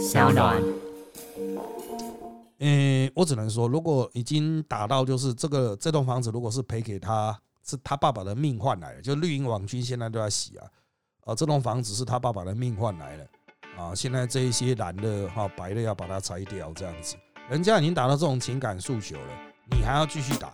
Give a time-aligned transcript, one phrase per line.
[0.00, 0.62] 小暖。
[2.58, 10.66] 嗯，我只能说，如果已经打到就是这个这栋房子，如果是赔给他，是他爸爸的命换来的，就绿营网军现在都在洗啊，
[11.26, 13.28] 啊，这栋房子是他爸爸的命换来的
[13.76, 17.14] 啊，现在这一些蓝的哈白的要把它拆掉，这样子，
[17.50, 19.28] 人家已经达到这种情感诉求了，
[19.70, 20.50] 你还要继续打？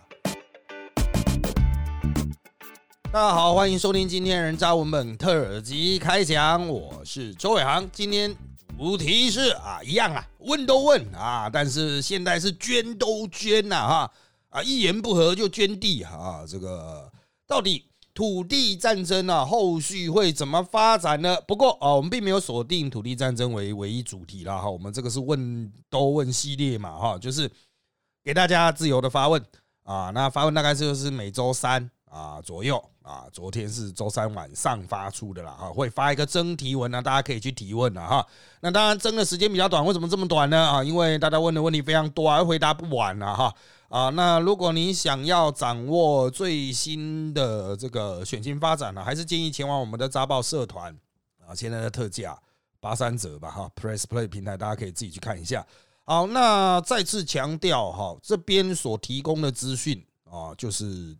[3.09, 7.89] 大家好，欢迎收听今天人渣文本特辑开讲，我是周伟航。
[7.91, 8.35] 今天
[8.77, 14.11] 主题是啊，一样啊，问都问啊，但是现在是捐都捐呐哈
[14.49, 17.11] 啊，一言不合就捐地哈，这个
[17.47, 21.35] 到底土地战争啊，后续会怎么发展呢？
[21.47, 27.51] 不过啊，我们并没有锁定土地战争为唯一主题啦哈，我们这个是问都问系列嘛哈，就是
[28.23, 29.43] 给大家自由的发问
[29.83, 32.83] 啊，那发问大概就是每周三啊左右。
[33.03, 38.27] 啊，昨天是周三晚上发出的啦，哈，会发一个征提文呢，大家可以去提问了哈。
[38.59, 40.57] 那当然征的时间比较短，为什么这么短呢？
[40.57, 43.55] 啊，因为大家问的问题非常多，回答不完了哈。
[43.87, 50.93] 啊，那如果你想要掌握最新的这个选情发展呢，还是建议前往我们的扎报社团
[51.47, 52.37] 啊，现在的特价
[52.81, 55.65] 八三折吧哈，Press Play 平台大家可以自己去看一下。
[56.03, 61.15] 好，那再次强调哈，这边所提供的资讯啊，就是。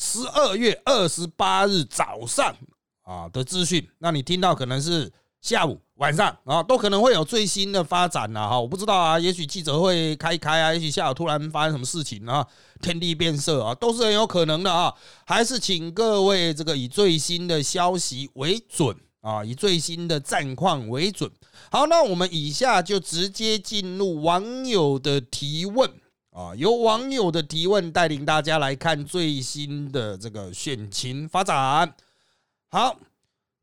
[0.00, 2.56] 十二月二十八日早上
[3.02, 5.12] 啊的资讯，那你听到可能是
[5.42, 8.58] 下午、晚上啊，都可能会有最新的发展了哈。
[8.58, 12.46] 我不知道啊，也许记者会开开啊，也许下午突然发生什么事情啊，
[12.80, 14.90] 天地变色啊，都是很有可能的啊。
[15.26, 21.30] 还是请各位这个以最新的消息为准啊，以最新的战况为准。
[21.70, 25.92] 好，那我们以下就直接进入网友的提问。
[26.30, 31.94] 啊，由网友的提问带领大家来看最新的这个选情发展。
[32.68, 33.00] 好，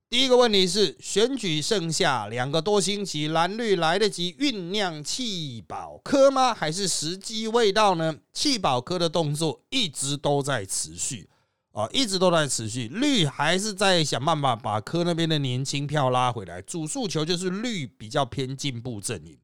[0.09, 6.53] 第一个问题是：选举剩下两个多星期，蓝绿来得及酝酿弃保科吗？
[6.53, 8.17] 还是时机未到呢？
[8.33, 11.29] 弃保科的动作一直都在持续
[11.71, 12.89] 啊，一直都在持续。
[12.89, 16.61] 绿还是在想办法把科那边的年轻票拉回来。
[16.61, 19.37] 主诉求就是绿比较偏进步阵营，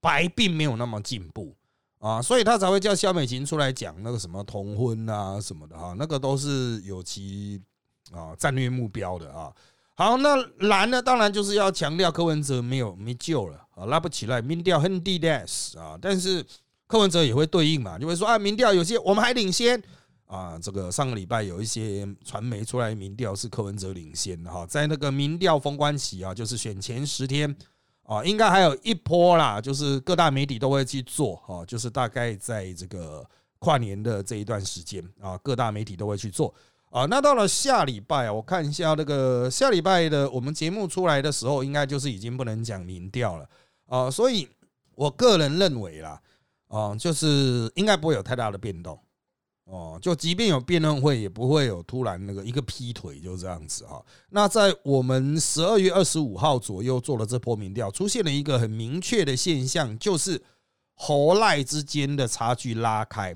[0.00, 1.54] 白并没有那么进步。
[2.04, 7.58] 啊，所以他才会叫肖美琴出来讲那个什么同婚啊什么的哈，那个都是有其
[8.12, 9.50] 啊战略目标的啊。
[9.94, 10.36] 好，那
[10.68, 15.34] 蓝呢，当然就是要强调柯文哲没有没救了啊，拉不起来，民调很低的
[15.78, 15.96] 啊。
[15.98, 16.44] 但是
[16.86, 19.82] 柯文哲也会对应嘛，就会说啊，民调有些我们还领先
[20.26, 20.58] 啊。
[20.60, 27.56] 这个上个礼拜有一些传媒出来民调是柯文哲领先的哈，在那个民调封关期啊，就是选前十天。
[28.04, 33.26] 啊，应该还有一波啦，就是各大媒体都会去做哈，就是大概在这个
[33.58, 36.54] 跨年的这一段时间啊，各大媒体都会去做
[36.90, 37.06] 啊。
[37.06, 43.48] 那到了下礼拜，我看一下那个下礼拜的我们节目出来的时候，应该就是已经不能讲民调了
[43.86, 44.46] 啊，所以
[44.94, 46.20] 我个人认为啦，
[46.68, 48.98] 啊，就是应该不会有太大的变动。
[49.64, 54.04] 哦，就即便有辩论会，也不会有突然那个一个劈腿就这样子哈。
[54.28, 60.42] 那在我们十二月二十五号左右做了这波民调，出现了一个很明确的现象，就是
[60.92, 63.34] 侯赖之间的差距拉开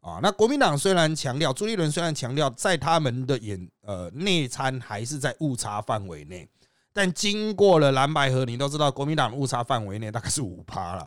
[0.00, 0.18] 啊。
[0.20, 6.48] 那国民党虽然强调，朱立伦虽然强调，在他们的眼呃内参还是在误差范围内，
[6.92, 11.02] 但经过了蓝白河，你都知道，国民党误差范围内大概是五趴了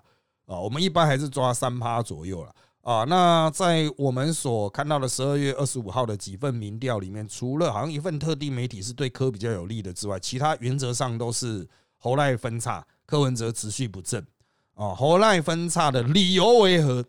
[0.45, 0.57] 啊。
[0.57, 2.55] 我们一般还是抓三趴左右了。
[2.81, 14.25] 啊，那在我们所看到的十二月二十五号的几份民调里面，除了好像一份特定媒体是对柯比较有利的之外，其他原则上都是侯赖分叉，柯文哲持续不振。
[14.73, 17.05] 啊，侯赖分叉的理由为何？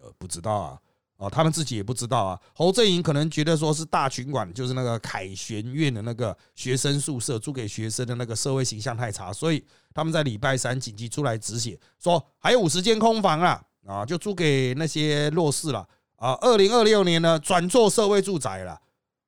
[0.00, 0.78] 呃，不知道啊。
[1.16, 2.40] 啊，他们自己也不知道啊。
[2.54, 13.60] 侯振营可能觉得说是大群馆，就是那个凯旋院的那个学生宿舍租给学生的那个社会形象太差，所以他们在礼拜三紧急出来止血，说还有五十间空房啊。
[13.88, 16.36] 啊，就租给那些弱势了啊！
[16.42, 18.78] 二零二六年呢，转做社会住宅了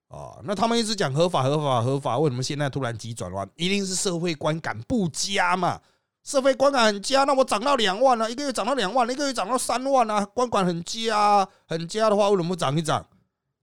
[0.08, 0.36] 啊！
[0.44, 3.48] 那他们一直讲合法、合法、合法，为什么现在突然急转弯？
[3.56, 5.80] 一定是社会观感不佳嘛？
[6.22, 10.22] 社会观感很佳，那我涨到两万了，一个月涨到两万，一个月涨到三万啊！
[10.26, 13.02] 观感很佳，很佳的话，为什么不涨一涨？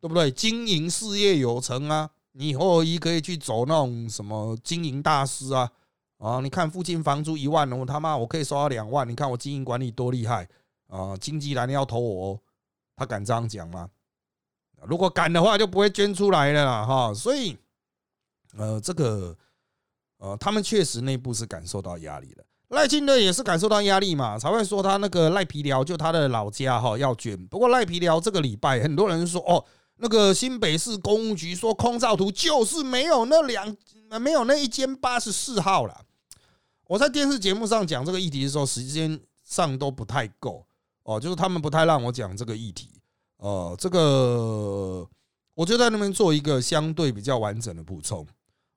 [0.01, 0.31] 对不对？
[0.31, 2.09] 经营事业有成啊！
[2.31, 5.69] 你以后一可以去走那种什么经营大师啊！
[6.17, 10.47] 啊，你看附近房租一万，我他妈我可以收到两万，你看我经营管理多厉害！
[10.87, 12.39] 啊，经济来要投我哦，
[12.95, 13.89] 他敢这样讲吗？
[14.83, 17.13] 如果敢的话，就不会捐出来了啦哈。
[17.13, 17.57] 所以，
[18.55, 19.35] 呃，这个，
[20.17, 22.45] 呃，他们确实内部是感受到压力的。
[22.69, 27.47] 赖清德也是感受到压力嘛，才会说他那个赖皮寮就他的老家哈要捐。
[27.47, 29.63] 不过赖皮寮这个礼拜，很多人说哦，
[29.95, 33.75] 那个新北市公务局说空照图就是没有那两
[34.21, 36.05] 没有那一间八十四号了。
[36.87, 40.66] 我在电视节目上讲这个议题的时候，时间上都不太够
[41.07, 42.91] 哦，就是他们不太让我讲这个议题。
[43.37, 45.07] 呃，这个
[45.53, 48.27] 我就在那边做一个相对比较完整的补充。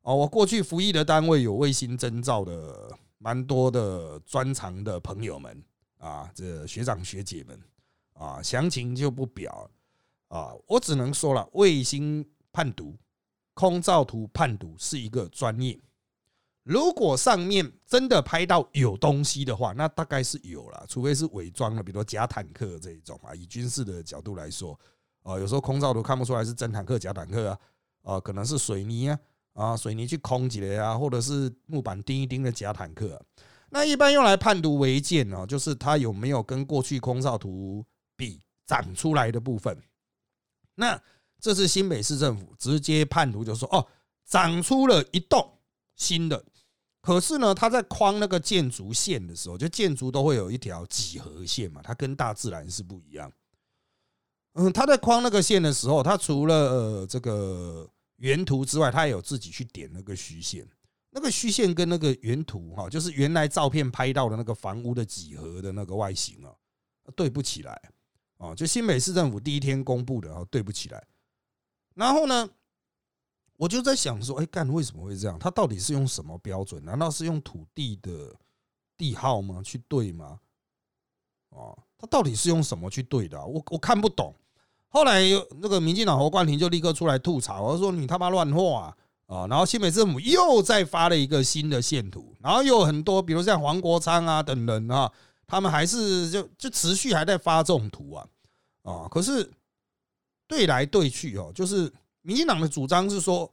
[0.03, 5.61] 哦，我过去服役的单位有卫星征兆的蛮多的专长的朋友们
[5.99, 7.61] 啊，这学长学姐们
[8.13, 9.69] 啊，详情就不表
[10.29, 12.95] 啊，我只能说了，卫星判读、
[13.55, 15.77] 空照图判读是一个专业。
[16.63, 23.35] 如果上面真的拍到有东西的话，那大概是有了，除非是伪装的，比如说假坦克这一种啊。
[23.35, 24.79] 以军事的角度来说，
[25.23, 27.59] 啊，有时候空照图看不出来是真坦克、假坦克啊，
[28.03, 29.19] 啊，可能是水泥啊，
[29.55, 33.21] 啊，水泥去空起来啊，或者是木板钉一钉的假坦克。
[33.71, 37.85] 那一般用来判读违建呢，就是它有没有跟过去空照图
[38.17, 39.77] 比长出来的部分。
[40.75, 41.01] 那
[41.41, 43.87] 这是新北市政府直接判读，就说哦，
[44.27, 45.57] 长出了一栋
[46.01, 46.43] 新的。
[47.03, 53.31] 可是呢，他在框那个建筑线的时候，就建筑都会有一条几何线嘛，它跟大自然是不一样。
[54.55, 60.67] 嗯，他在框那个线的时候，他除了呃这个原图之外，他也有自己去点那个虚线。
[61.11, 66.53] 那个虚线跟那个原图哈，就是原来照片拍到的那个房屋的几何的那个外形啊，
[67.17, 67.81] 对不起来
[68.39, 68.55] 啊。
[68.55, 71.03] 就新北市政府第一天公布的啊，对不起来。
[71.95, 72.49] 然后呢？
[73.61, 75.39] 我就在想说，哎，干为什么会这样？
[75.39, 76.83] 他到底是用什么标准？
[76.83, 78.35] 难道是用土地的
[78.97, 79.61] 地号吗？
[79.63, 80.41] 去对吗？
[81.51, 83.39] 哦，他到底是用什么去对的？
[83.45, 84.35] 我我看不懂。
[84.89, 85.21] 后来
[85.61, 88.97] 那个民进党侯冠廷就立刻出来吐槽，我说你他妈乱画
[89.27, 89.47] 啊！
[89.47, 95.13] 然后新北政府又再发了一个新的线图，然后又有很多，比如像黄国昌啊等人啊，
[95.47, 98.27] 他们还是就就持续还在发这种图啊
[98.85, 99.07] 啊！
[99.11, 99.51] 可是
[100.49, 101.93] 对来对去哦，就是。
[102.23, 103.51] 民进党的主张是说，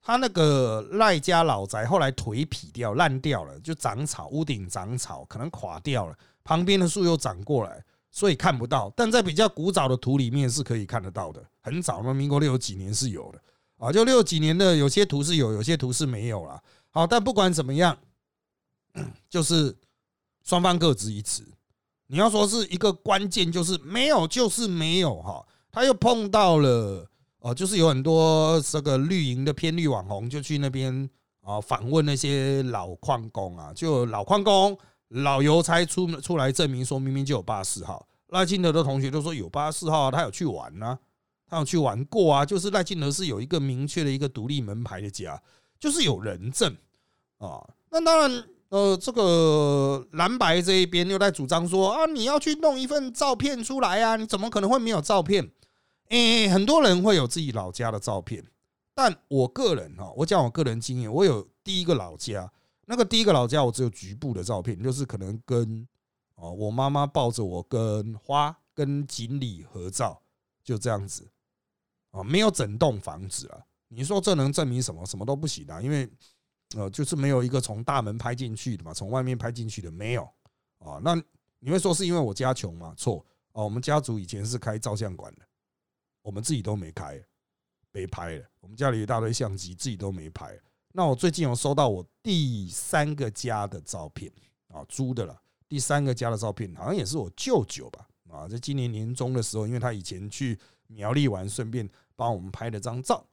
[0.00, 8.92] 他那个赖家老宅后来腿劈掉、烂掉了，就长草，屋顶长草，可能垮掉了，旁边的树又长过来，所以看不到。
[8.96, 13.40] 但在比较古早的图里面是可以看得到的，很早嘛，民国六几年是有的
[13.78, 16.60] 啊，就六几年的有些图是有，有些图是没有了。
[16.90, 17.96] 好，但不管怎么样，
[19.30, 19.74] 就是
[20.42, 21.46] 双方各执一词。
[22.08, 25.46] 你要说是一个关键，就是没有，就是没有哈。
[25.70, 27.08] 他又碰到了。
[27.42, 31.10] 哦，就是有很多这个绿营的偏绿网红，就去那边
[31.42, 34.78] 啊访问那些老矿工啊，就老矿工、
[35.08, 38.06] 老邮差出出来证明说，明明就有八十四号。
[38.28, 40.96] 赖清德的同学都说有八十四号，他有去玩呢，
[41.48, 42.46] 他有去玩过啊。
[42.46, 45.42] 就是赖清德是有一个明确的一个独立门牌的家，
[45.80, 46.72] 就是有人证
[47.38, 47.60] 啊。
[47.90, 55.50] 那当然，呃，这个蓝白这一边又在主张说啊，你要去弄一份照片出来啊，你怎么可能会没有照片？
[56.12, 58.44] 诶，很多人会有自己老家的照片，
[58.94, 62.52] 但我个人哈，我讲我个人经验，我有第一个老家，
[62.84, 65.88] 那个第一个老家我只有局部的照片，就是可能跟
[66.34, 70.20] 哦我妈妈抱着我跟花跟锦鲤合照，
[70.62, 71.26] 就这样子
[72.10, 73.62] 啊，没有整栋房子啊。
[73.88, 75.06] 你说这能证明什么？
[75.06, 76.06] 什么都不行啊，因为
[76.76, 80.28] 呃，就是没有一个从大门拍进去的嘛，从外面拍进去的没有
[80.78, 81.00] 啊。
[81.02, 81.14] 那
[81.58, 82.92] 你会说是因为我家穷吗？
[82.98, 85.42] 错啊，我们家族以前是开照相馆的。
[86.22, 87.20] 我们自己都没开，
[87.92, 88.44] 没拍了。
[88.60, 90.58] 我们家里一大堆相机，自己都没拍。
[90.92, 94.30] 那我最近有收到我第三个家的照片
[94.68, 95.40] 啊，租的了。
[95.68, 98.06] 第三个家的照片好像也是我舅舅吧？
[98.30, 103.26] 啊，在今年年中的时候，因为他以前去苗栗玩，顺便帮我们拍了张照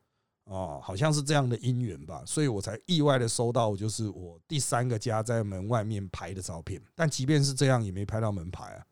[0.46, 6.82] 啊，好像是这样的姻缘吧，所以我才意外的收到，就是我第三个家在门外面拍的照片。
[6.96, 8.86] 但即便是这样，也没拍到门牌啊。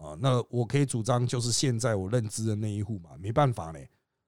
[0.00, 3.78] 啊，那我可以主张就是现在我认知的那一户嘛，没办法呢，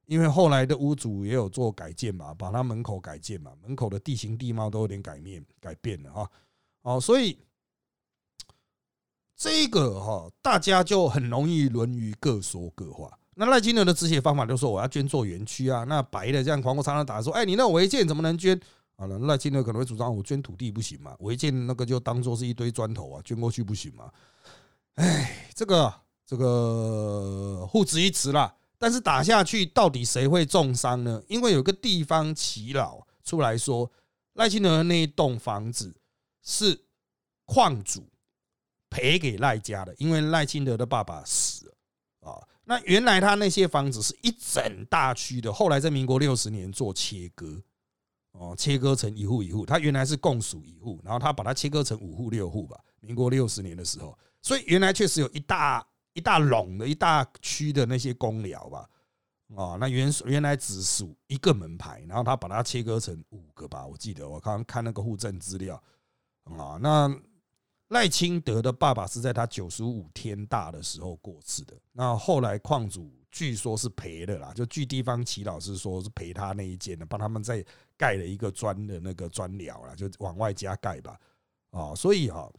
[0.05, 6.31] 因为后来的屋主也有做改建嘛，把他门口改建嘛，门口的地形地貌都有点改面改变了哈，
[6.83, 7.39] 哦，所以
[9.35, 13.11] 这个哈，大家就很容易沦于各说各话。
[13.35, 18.55] 那赖金德的止血方法就说我要捐做园区啊，那白的这样黄国昌打说，哎，你那违建怎么能捐？
[18.97, 24.13] 啊，那赖金德可能会主张我捐土地不行嘛，违建那个就当做是一堆砖头啊，捐过去不行嘛。
[24.97, 25.93] 哎，这个
[26.27, 31.23] 这个互指一词啦，但是打下去到底谁会重伤呢？
[31.29, 33.91] 因为有个地方耆老出来说，
[34.35, 35.97] 赖清德那一栋房子
[36.43, 36.79] 是
[37.47, 38.07] 矿主
[38.91, 42.47] 赔给赖家的，因为赖清德的爸爸死了啊。
[42.65, 47.63] 那原来他那些房子是一整大区的，后来在民国六十年做切割，
[48.33, 52.79] 哦，切割成一户一户，他原来是共属一户，然后他把它切割成五户六户吧。
[53.01, 54.17] 民国六十年的时候。
[54.43, 58.91] 所以原来确实有一大一大垄的一大区的那些公寮吧，
[59.57, 65.83] 啊，那原原来只属一个门牌，然后他把它切割成五个吧，我记得我刚刚看那个户政资料，
[66.45, 66.77] 啊。
[66.83, 67.09] 那
[67.89, 71.75] 赖清德的爸爸是在他九十五天大的时候过世的。
[71.93, 77.65] 那后来矿主据说是赔的啦，就据地方祈老师说是赔他那一间的，帮他们再
[77.97, 81.21] 盖了一个砖的那个砖寮啦，就往外加盖吧。
[81.71, 82.51] 啊，所以哈，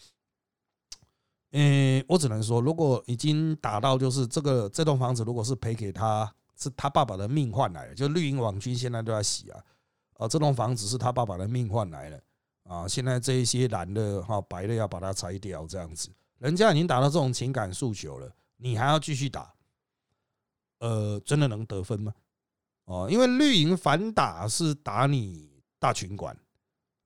[1.56, 9.64] 嗯，我只能说，如果已经打到就是这个这栋房子，如果是赔给他，是他爸爸的命换来的，就绿营网军现在都在洗啊，
[10.18, 12.24] 啊，这栋房子是他爸爸的命换来的
[12.64, 19.54] 啊，现在这一些蓝的哈白的要把它拆掉，这样子，人家已经达到这种情感诉求了，你还要继续打，
[20.80, 22.12] 呃，真的能得分吗？
[22.86, 26.36] 哦，因为绿营反打是打你大群管。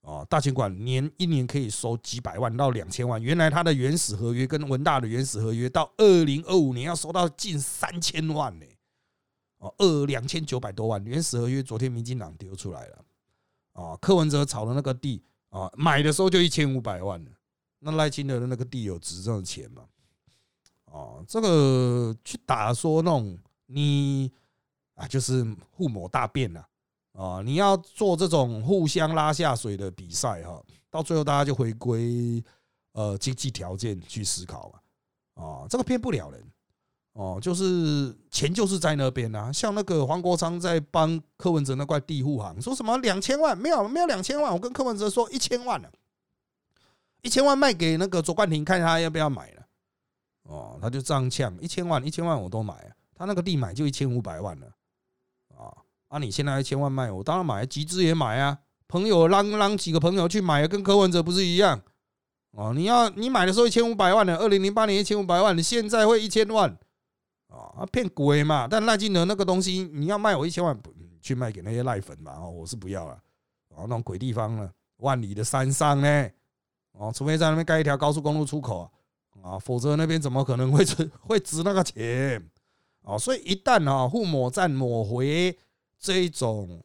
[0.08, 8.66] 哦，大清管年一年可以收几百万到两千万，原来他的原始合约跟文大的原始合约到二零二五年要收到近三千万呢。
[9.58, 13.06] 哦，二两千九百多万原始合约，昨天民进党丢出来了。
[13.74, 17.32] 啊，柯文哲炒的那个地啊，买的时候就一千五百万了。
[17.80, 19.84] 那赖清德的那个地有值这种钱吗？
[20.86, 24.32] 哦，这个去打说那种你
[24.96, 26.62] 啊，就是互抹大便呐。
[26.62, 26.68] 啊，
[27.17, 32.43] 啊你要做这种互相拉下水的比赛哈，到最后大家就回归
[32.91, 35.43] 呃经济条件去思考嘛。
[35.43, 36.43] 啊，这个骗不了人
[37.13, 39.51] 哦，就是钱就是在那边啊。
[39.51, 45.91] 像那个黄国昌在帮柯文哲那块地护航，说什么两千万没有没有两千万，我跟柯文哲说一千万了，
[47.24, 49.63] 一千万卖给那个卓冠廷，看他要不要买了。
[50.43, 54.67] 哦，他就这样呛，一千万一千万我都买啊，他那个地买就一千五百万了。
[56.10, 56.20] 啊！
[56.20, 58.58] 你现在一千万卖，我当然买，集资也买啊。
[58.88, 61.82] 朋友让让几个朋友去买，跟柯文哲不是一样
[62.52, 62.74] 哦？
[62.74, 66.70] 你要你买的时候一千五百万的，二零零八年一千五百万，你现在会一千万
[67.50, 67.86] 啊？
[67.92, 68.66] 骗鬼嘛！
[68.66, 72.32] 但赖金德那个东西，你要卖我一千万，不去卖给那些赖粉嘛？
[72.38, 73.20] 哦，我是不要了。
[73.76, 76.30] 哦，那种鬼地方呢，万里的山上呢？
[76.94, 78.90] 哦，除非在那边盖一条高速公路出口
[79.44, 82.42] 啊，否则那边怎么可能会值会值那个钱？
[83.02, 85.58] 哦，所以一旦啊，互抹站抹回。
[86.00, 86.84] 这一种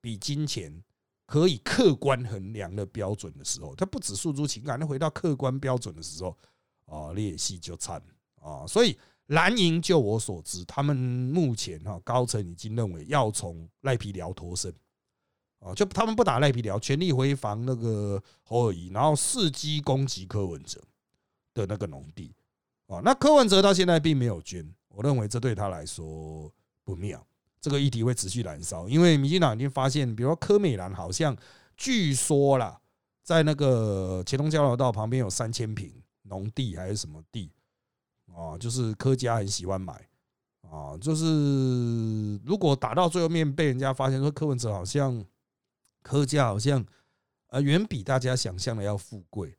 [0.00, 0.82] 比金钱
[1.26, 6.36] 可以客观衡量的标准的时候，它不只诉诸情感，他回到客观标准的时候，
[6.86, 8.02] 啊，裂隙就惨
[8.40, 8.66] 啊。
[8.66, 14.72] 所以蓝营就我所知，他们目前哈高层已经认为要从赖皮寮脱身
[15.60, 20.82] 啊，就他们不打赖皮寮，全力回防那个侯尔仪，然后伺机攻击柯文哲
[21.54, 22.34] 的那个农地
[22.88, 23.00] 啊。
[23.02, 26.52] 那柯文哲到现在并没有捐，我认为这对他来说
[26.84, 27.24] 不妙。
[27.62, 31.34] 这个议题会持续燃烧，因为民进党已经发现，比如说柯美兰好像
[31.76, 32.80] 据说啦，
[33.22, 37.52] 在那个乾隆交流道旁边有三千坪农地还是什么地
[38.34, 39.94] 啊，就是柯家很喜欢买
[40.62, 45.24] 啊，就是如果打到最后面被人家发现说柯文哲好像
[46.02, 46.84] 柯家好像
[47.46, 49.56] 呃远比大家想象的要富贵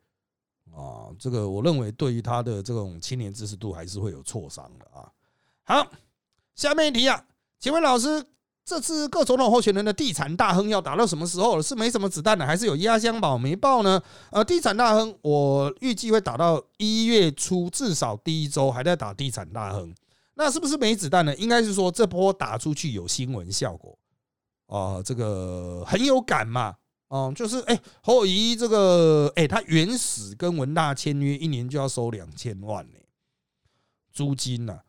[0.73, 5.09] 啊，这个我认为对于他的这种青年支持度还是会有挫伤的啊。
[5.63, 5.89] 好，
[6.53, 7.25] 下面一题啊。
[7.63, 8.21] 请问老师，
[8.65, 11.63] 这次各总统候选人的地产大亨要打到什么时候了？
[11.63, 14.03] 是没什么子弹的，还是有压箱宝没爆呢？
[14.31, 19.95] 呃，地产大亨，我预计会打到一月初，至少第一周还在打地产大亨。
[20.33, 21.33] 那是不是没子弹呢？
[21.37, 23.97] 应该是说这波打出去有新闻效果
[24.67, 26.75] 啊，这个很有感嘛。
[27.07, 32.99] 哦，就是哎，侯友这个哎，他原始跟文大签约一年就要收两千万呢，
[34.11, 34.81] 租金呢？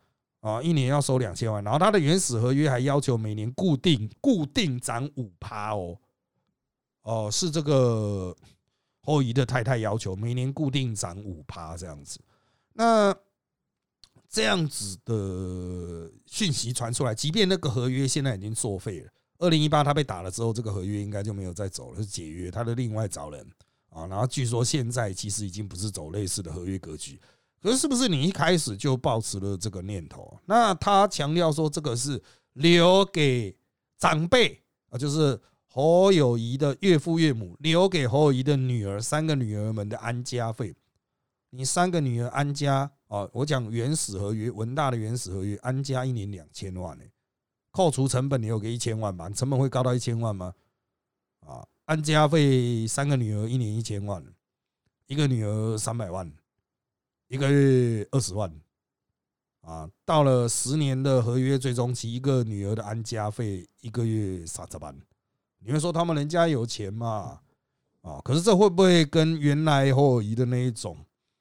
[0.45, 5.97] 啊一年要收两千万，然后他的原始合约还要求每年固定固定涨五趴哦，
[7.01, 8.35] 哦，是这个
[9.01, 12.19] 后移的太太要求每年固定涨五趴这样子。
[12.73, 13.15] 那
[14.29, 19.09] 这样子的讯息传出来，即便那个合约现在已经作废了，
[19.39, 23.43] 二零一八他被打了之后，这个合约应该就没有再走了，是解约，他的另外找人
[23.89, 24.05] 啊。
[24.05, 27.19] 然后据说现在其实已经不是走类似的合约格局。
[27.65, 30.39] 可是，是不是你一开始就抱持了这个念头？
[30.45, 32.21] 那他强调说，这个是
[32.53, 33.57] 留给
[33.97, 40.75] 长辈啊，就是侯友谊的岳父岳母留给侯友谊的女儿三个女儿们的安家费。
[41.49, 47.03] 你三个女儿安家啊，我讲原始合约，文大的原始合约，安家一年两千万呢，
[47.71, 49.27] 扣除成本，你有个一千万吧？
[49.31, 50.53] 成本会高到一千万吗？
[51.39, 54.23] 啊，安家费三个女儿一年一千万，
[55.07, 56.31] 一个女儿三百万。
[57.27, 58.53] 一个月二十万
[59.61, 64.95] 啊，到了十年的合约最终期，一个女儿的安家费一个月三十万。
[65.59, 67.39] 你们说他们人家有钱嘛？
[68.01, 70.95] 啊，可是这会不会跟原来侯友谊的那一种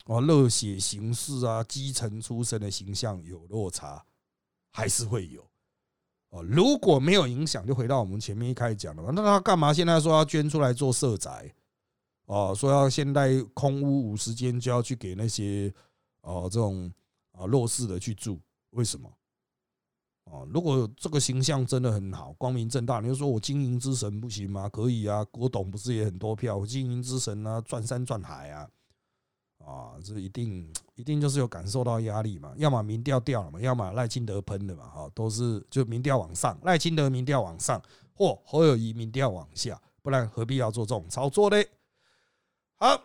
[0.07, 4.03] 哦热血形式啊，基层出身的形象有落差？
[4.71, 5.47] 还是会有
[6.31, 6.43] 哦？
[6.43, 9.11] 如果没有影响，就回到我们前面一开始讲的嘛。
[9.14, 11.55] 那他干嘛现在说要捐出来做社宅？
[12.26, 15.73] 哦，说要现在空屋五十间就要去给那些
[16.23, 16.90] 哦这种
[17.33, 18.40] 啊弱势的去住，
[18.71, 19.12] 为什么？
[20.25, 24.66] 哦，如果这个形象真的很好，光明正大，你就说我经营之神不行吗？
[24.71, 26.64] 可以啊，郭董不是也很多票？
[26.64, 28.69] 经营之神啊，转山转海啊，
[29.59, 32.54] 啊，这一定一定就是有感受到压力嘛？
[32.57, 37.81] 要么民调掉了嘛，要么赖清德喷的嘛，哈，都是就民调往上，赖清德民调往上，
[38.14, 41.57] 或侯友谊民调往下，不然何必要做这种操作呢？
[42.85, 43.03] 好，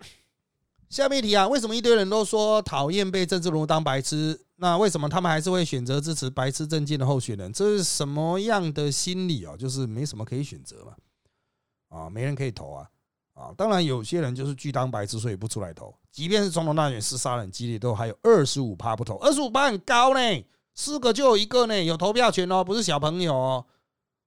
[0.90, 4.38] 下面一题啊，为什么一堆人都说讨厌被政治人物当白痴？
[4.58, 7.54] 那为什么他们还是会选择支持白痴政见的候选人？
[7.54, 9.56] 这是什么样的心理啊？
[9.56, 12.90] 就是没什么可以选择嘛，啊，没人可以投啊，
[13.34, 15.96] 啊，当然有些人就是拒当白痴，所以不出来投。
[16.12, 20.46] 即便是总统大选厮杀人激烈，都还有二十五趴不投，二十五趴很高呢，
[20.76, 23.66] 四个就有一个呢，有投票权哦，不是小朋友哦，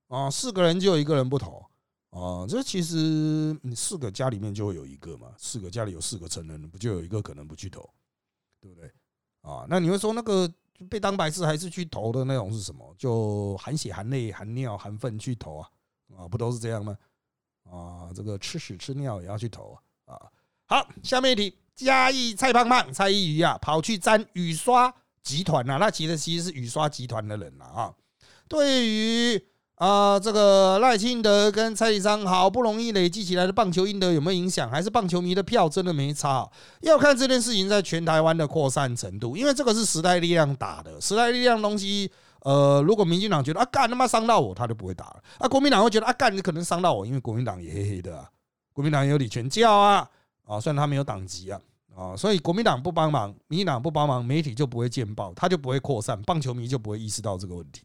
[0.09, 1.63] 啊，四个人就有一个人不投。
[2.13, 7.89] 哦，这其实你四个家里面就会有一个嘛，四个家里有四个成人，不就有一个可能不去投，
[8.61, 8.93] 对不对？
[9.41, 10.47] 啊，那你会说那个
[10.91, 12.95] 被当白痴还是去投的那种是什么？
[12.99, 15.71] 就含血含泪含尿含粪去投啊？
[16.15, 16.99] 啊，不都是这样吗？
[17.65, 19.73] 啊，这个吃屎吃尿也要去投
[20.05, 20.15] 啊？
[20.15, 20.31] 啊，
[20.67, 27.95] 好，下面一题，嘉义蔡胖胖蔡依瑜啊，跑去沾雨刷集团啊，那其实其实是雨刷集团的人了啊，
[28.47, 29.47] 对于。
[29.83, 34.71] 啊，这个赖清德跟蔡启昌好不容易累积起来的棒球英德有没有影响？
[34.71, 36.49] 还是棒球迷的票真的没差？
[36.83, 41.01] 要看这件事情在全台湾的扩散程度，因为这个是时代力量打的。
[41.01, 42.09] 时代力量东西，
[42.43, 45.23] 呃，如果民进党觉得啊干他妈伤到我，他就不会打了。
[45.39, 48.31] 啊，国民党会觉得啊干你可能伤到我，因为国民党也黑黑的啊，
[48.73, 50.09] 国民党有李全教啊，
[50.47, 51.61] 啊，虽然他没有党籍啊，
[51.97, 57.83] 啊，所以国民党不帮忙，民进党不帮忙，媒体就不会见报，他就不会扩散，棒球迷就不会意识到这个问题。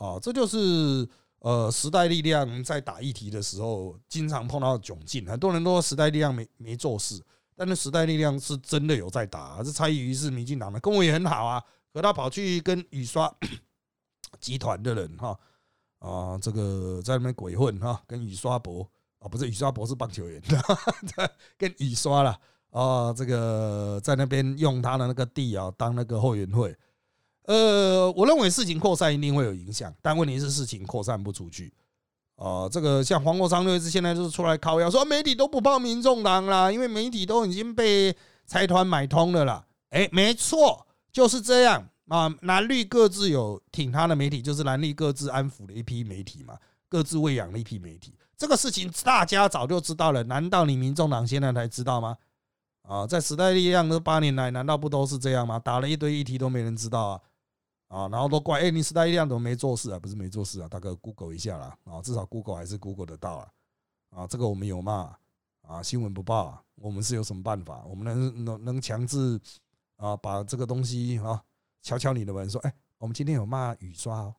[0.00, 1.06] 啊，这就是
[1.40, 5.26] 呃时代力量在打议题的时候经常碰到窘境。
[5.26, 7.22] 很多人都说时代力量没没做事，
[7.54, 9.62] 但是时代力量是真的有在打。
[9.62, 11.62] 这蔡依瑜是民进党的，跟我也很好啊。
[11.92, 13.30] 可他跑去跟雨刷
[14.40, 15.38] 集团的人哈
[15.98, 20.42] 啊，这个在那边鬼混哈，跟雨刷博啊，不是雨刷博是棒球员，
[21.58, 26.74] 跟雨刷了啊，这个在那边用他的那个地啊当那个后援会。
[27.46, 31.72] 呃，我认为事情扩散一定会有影响，但问题是事情扩散不出去
[32.36, 32.68] 啊。
[32.68, 38.14] 这个像黄国昌律师现在就是出来靠谣，说媒体都不报民众党啦，因为媒体都已经被
[38.46, 39.66] 财团买通了啦。
[39.88, 42.32] 哎，没错，就是这样啊。
[42.42, 46.54] 蓝绿各自有挺他的媒体，就是蓝绿各自安抚了一批媒体嘛，
[46.88, 48.14] 各自喂养了一批媒体。
[48.36, 52.16] 这个事情大家早就知道了，难道你民众党现在才知道吗？
[52.82, 55.58] 啊，在时代力量这八年来，难道不都是这样吗？
[55.58, 57.20] 打了一堆议题都没人知道啊。
[57.90, 59.98] 啊，然后都怪哎，你时代力量怎么没做事啊？
[59.98, 63.50] 不是没做事啊，大哥，Google 一下啦，啊，至少 Google 还是 Google 得到啊，
[64.10, 65.12] 啊，这个我们有骂
[65.62, 67.82] 啊，新闻不报啊，我们是有什么办法？
[67.84, 69.40] 我们能能能强制
[69.96, 71.42] 啊，把这个东西啊，
[71.82, 74.34] 敲敲你的门，说哎，我们今天有骂雨刷哦，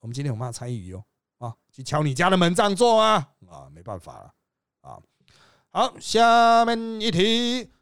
[0.00, 1.04] 我们今天有骂参与哦，
[1.36, 3.16] 啊，去敲你家的门这样做啊，
[3.50, 4.34] 啊，没办法了，
[4.80, 4.98] 啊，
[5.68, 7.73] 好，下面一题。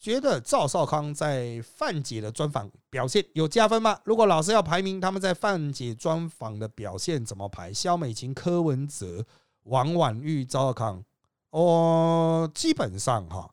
[0.00, 4.00] 觉得赵少康在范姐的专访表现有加分吗？
[4.04, 7.70] 如果老师要排名他们在范姐专访的表现，怎么排？
[7.70, 9.26] 肖美琴、柯文哲、
[9.64, 11.04] 王婉玉、赵少康，
[11.50, 13.52] 哦，基本上哈，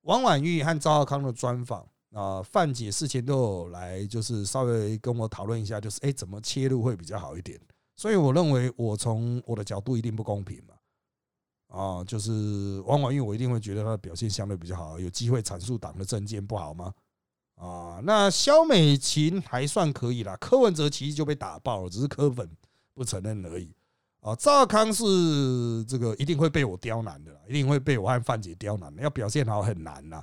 [0.00, 7.60] 王婉玉和赵少康的专访啊，范姐事前都有来，就是稍微跟我讨论一下，就是哎，怎么切入会比较好一点？
[7.94, 10.74] 所以我认为，我从我的角度一定不公平嘛。
[11.72, 16.92] 啊，就是王婉玉，我一定会觉得他的表现相对比较好，有机会阐述党的政见不好吗？
[17.54, 22.46] 啊，那肖美琴还算可以啦，柯文哲其实就被打爆了，只是柯粉
[22.92, 23.74] 不承认而已。
[24.20, 30.22] 啊，赵康是这个一定会被我刁难的，一定会被我和范姐刁难的，要表现好很难呐。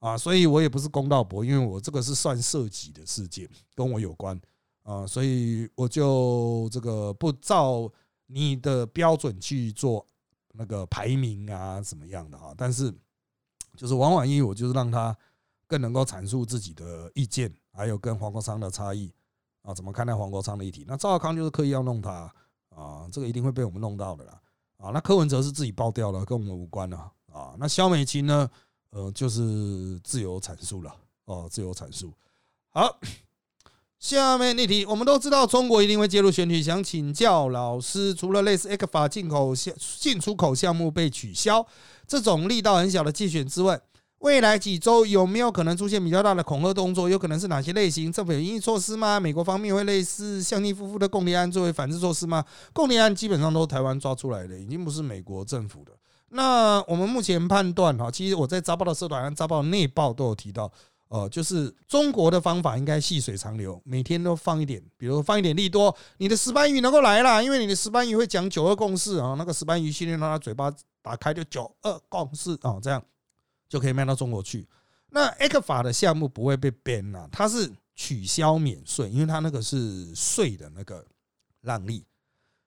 [0.00, 4.36] 啊，所以我也不是公道伯，因为我这个是算涉及的事件，跟我有关
[4.82, 7.88] 啊，所以我就这个不照
[8.26, 10.04] 你的标准去做。
[10.58, 12.52] 那个排名啊，怎么样的啊？
[12.56, 12.92] 但是
[13.76, 15.16] 就是王婉玉，我就是让他
[15.68, 19.12] 更能够阐述自己的意见，还有跟黄国昌的差异
[19.62, 20.84] 啊，怎么看待黄国昌的议题？
[20.88, 22.34] 那赵少康就是刻意要弄他
[22.70, 24.40] 啊，这个一定会被我们弄到的啦
[24.78, 24.90] 啊。
[24.90, 27.54] 那柯文哲是自己爆掉了，跟我们无关了啊。
[27.56, 28.50] 那肖美琴呢？
[28.90, 32.12] 呃，就是自由阐述了哦，自由阐述
[32.70, 32.98] 好。
[33.98, 41.66] 下面那题，我们都知道中国一定会介入选举，想请教老师，除了类似 X 法进口项进出口项目被取消
[42.06, 43.80] 这种力道很小的竞选之外，
[44.20, 47.08] 未来几周有没有可能出现比较大的恐吓动作？
[47.08, 48.10] 有可能是哪些类型？
[48.12, 49.18] 政府有应对措施吗？
[49.18, 52.44] 美国方面会类似向尼夫妇的共谍案作为反制措施吗？
[52.72, 55.92] 共谍案基本上都是台湾抓出来的，已经不是美国政府的。
[56.30, 60.70] 那我们目前判断哈，其实我在扎报的社团、扎报内报都有提到，
[61.08, 73.02] 呃，就是中国的方法应该细水长流，每天都放一点，比如放一点利多，你的石斑鱼能够来了，因为你的石斑鱼会讲九二共识啊，那个石斑鱼训练让它嘴巴打开就九二共识啊，这样
[73.68, 74.68] 就可以卖到中国去。
[75.10, 81.04] 那 X 法的项目不会被 ban 了，它是取消免税，因为它那个是税的那个
[81.62, 82.04] 让利，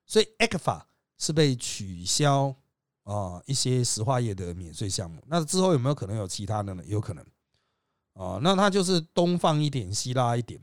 [0.05, 2.55] 所以 X 法是被取消。
[3.03, 6.83] 啊，一些石化业的免税项目，那之后有没有可能有其他的呢？
[6.85, 7.25] 有可能
[8.13, 10.59] 啊，那它就是东放一点，西拉一点，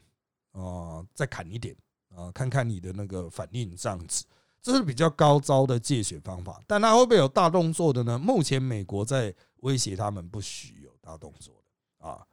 [0.53, 1.75] 啊，再砍一点
[2.15, 4.25] 啊，看看你的那个反应这样子，
[4.61, 6.63] 这是比较高招的借选方法。
[6.67, 8.19] 但它会不会有大动作的呢？
[8.19, 11.55] 目前美国在威胁他们不许有大动作
[12.01, 12.27] 的啊。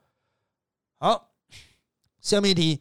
[0.98, 1.30] 好，
[2.20, 2.80] 下面一题，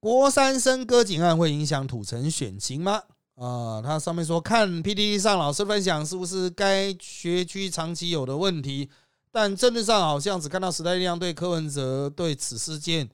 [0.00, 3.02] 国三生割颈案会影响土城选情吗？
[3.36, 8.88] 啊，他上面说看 PPT 上老师分享是不是该学区长期有的问题，
[9.36, 13.06] 但政治上好像只看到时代力量对柯文哲对此事件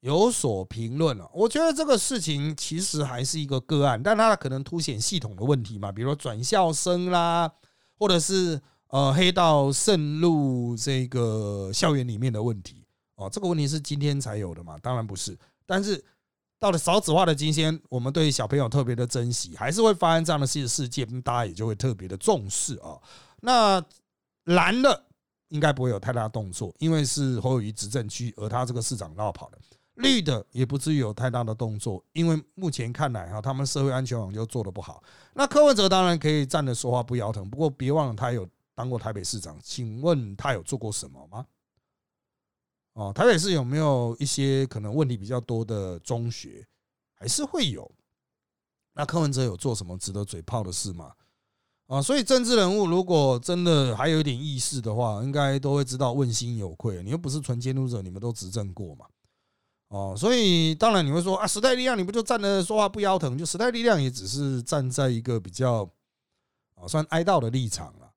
[0.00, 1.30] 有所评论了。
[1.32, 7.48] 我觉得这个事情其实还是一个个案，但它可能凸显系统的问题嘛，比如说转校生啦，
[7.96, 12.84] 或者是呃黑道渗入这个校园里面的问题。
[13.14, 14.76] 哦，这个问题是今天才有的嘛？
[14.82, 16.04] 当然不是，但是。
[16.60, 22.98] 到了少子化的今天，我们对小朋友特别的珍惜，还是会发生这样的事事件，大家也就会特别的重视啊。
[23.42, 23.80] 那
[24.42, 25.04] 蓝的
[25.48, 29.58] 应该不会有太大动作，因为是侯友谊执政区，而他这个市长绕跑的。
[29.94, 35.02] 绿的也不至于有太大的动作，因为目前看来哈，他们社会安全网就做的不好。
[35.34, 41.44] 那柯文哲当然可以站着说话不腰疼，不过别忘了他有当过台北市长，请问他有做过什么吗？
[42.92, 46.64] 哦，台北市有没有一些可能问题比较多的中学，
[47.14, 47.90] 还是会有？
[48.92, 51.12] 那柯文哲有做什么值得嘴炮的事吗？
[51.88, 57.02] 啊，所以政治人物如果真的还有一点意识的话，应该都会知道问心有愧。
[57.02, 59.06] 你又不是纯监督者，你们都执政过嘛？
[59.88, 63.38] 哦，所以当然你会说啊，时代力量你不就站着说话不腰疼？
[63.38, 65.90] 就时代力量也只是站在一个比较
[66.74, 68.12] 啊算哀悼的立场了。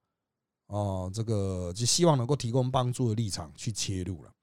[0.68, 4.34] 哦，这个就希望能够提供帮助的立场去切入了。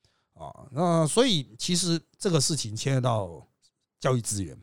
[0.43, 3.47] 啊，那所以其实这个事情牵涉到
[4.01, 4.59] 教育资源、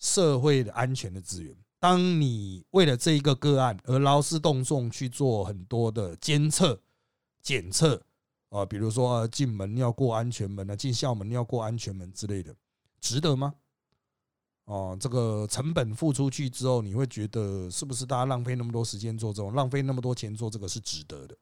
[0.00, 1.56] 社会的安全的资源。
[1.86, 6.82] 当你为了这一个个案而劳师动众去做很多的监测、
[7.40, 8.04] 检测
[8.48, 12.52] 啊，比如说进门要过安全门啊，进校门要过安全门之类的，
[13.00, 13.54] 值得吗？
[14.64, 21.38] 哦，这个成本付出去之后，你会觉得是不是大家浪费那么多时间做这种，浪费那么多钱做这个是值得的？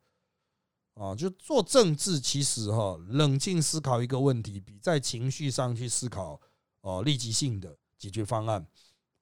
[0.92, 6.38] 啊，就做政治，其实哈，冷静思考一个问题，比在情绪上去思考
[6.83, 8.66] 哦立即性的解决方案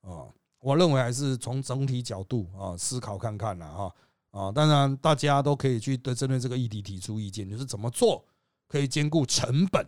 [0.00, 0.26] 啊，
[0.62, 3.94] 我认为还是从整体角度啊思考看看了哈
[4.30, 8.24] 啊，当然大家都可以去对针对这个议题提出意见，就是怎么做
[8.68, 9.84] 可以兼顾成本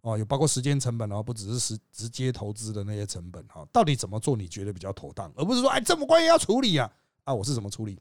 [0.00, 6.90] 哦，有包括时间成本哦，不只是实直接投资的那些成本哈，到底怎么做你觉得比较妥当，而不是说哎这么官员要处理呀
[7.24, 8.00] 啊，我是怎么处理？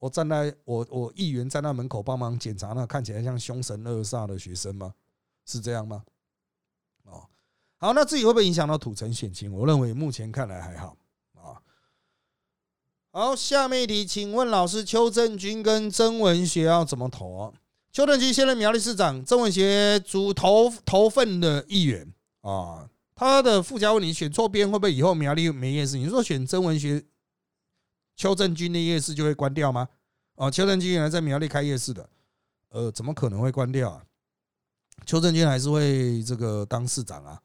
[0.00, 4.92] 我站在我我议员站在门口帮忙检查，那看起来像凶神恶煞的学生吗？
[5.46, 6.02] 是这样吗？
[7.04, 7.24] 哦，
[7.76, 9.52] 好，那自己会不会影响到土城选情？
[9.52, 10.96] 我认为目前看来还好。
[13.14, 17.52] 好，下面一题，请问老师邱正军跟曾文学要怎么投啊？
[17.92, 22.88] 邱正军现任苗栗市长，曾文学主投投份的议员啊。
[23.14, 25.98] 他的附加问题选错边会不会以后苗栗没夜市？
[25.98, 27.04] 你说选曾文学？
[28.16, 29.86] 邱正军的夜市就会关掉吗？
[30.36, 32.08] 哦，邱正军原来在苗栗开夜市的，
[32.70, 34.02] 呃，怎么可能会关掉啊？
[35.04, 37.38] 邱正军还是会这个当市长啊，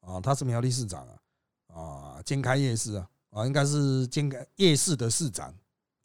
[0.00, 1.16] 啊，他是苗栗市长啊，
[1.74, 5.52] 啊，兼开夜市啊，啊，应该是兼夜市的市长，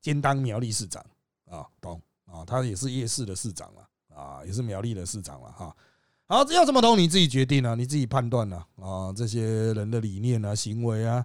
[0.02, 1.06] 兼当苗栗市长
[1.46, 2.44] 啊，懂啊？
[2.44, 5.76] 他也是夜市的市长了，啊，也是苗栗的市长了哈。
[6.26, 11.24] 好，要怎么投你自己决定啊，你自己判断了啊，这些人的理念啊、行为啊，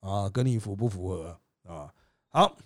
[0.00, 1.88] 啊，跟你符不符合啊？
[2.30, 2.56] 好，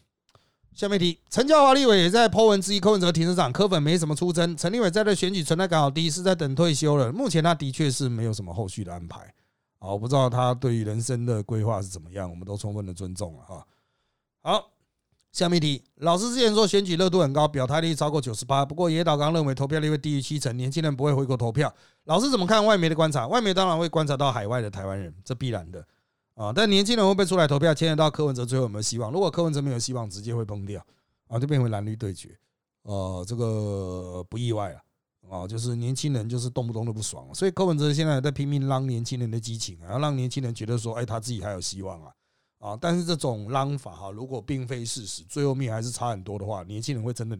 [0.73, 4.57] 下面题，陈教华立委也在抛文质疑柯文哲停车场，柯粉没什么出征。
[4.57, 7.13] 陈立伟在这选举存在感好低，是在等退休了。
[7.13, 9.35] 目前他的确是没有什么后续的安排
[9.81, 13.67] 啊，我不知道他对于人生的规划是怎么样，我们都充分的尊重了哈。
[14.43, 14.71] 好，
[15.33, 21.75] 下面一题，老师之前说选举热度很高，表态率超过九十八，不过野岛刚认为投票率会低于七成，年轻人不会回国投票。
[22.05, 23.27] 老师怎么看外媒的观察？
[23.27, 25.85] 外媒当然会观察到海外的台湾人，这必然的。
[26.35, 26.51] 啊！
[26.55, 27.75] 但年轻人会不会出来投票？
[27.75, 29.13] 牵扯到柯文哲最后有没有希望？
[29.13, 30.83] 如果柯文哲没有希望，直接会崩掉
[31.29, 32.35] 啊，就变回蓝绿对决。
[32.83, 34.81] 呃，这个不意外了
[35.31, 42.13] 啊，就是年轻人就是动不动都不爽，所以柯文哲现在在拼命让年轻人的激情啊，让年轻人觉得说，哎，他自己还有希望啊。
[42.59, 42.79] 啊。
[42.81, 47.39] 但是这种浪法哈，如果并非事实，最后面还是差很多的话，年轻人会真的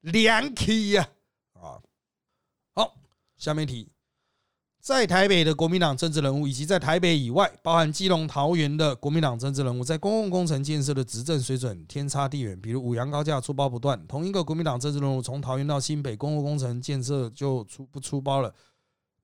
[0.00, 1.08] 凉气呀
[1.52, 1.82] 啊。
[2.74, 2.94] 好，
[3.36, 3.91] 下面题。
[4.82, 12.60] 在台北的国民党政治人物，以及在台北以外，包含基隆、桃园的国民党政治人物，在公共工程建设的执政水准天差地远。
[12.60, 18.52] 比如五羊高架出包不断，同一个国民党政治人物从桃园到新北，公共工程建设就出不出包了，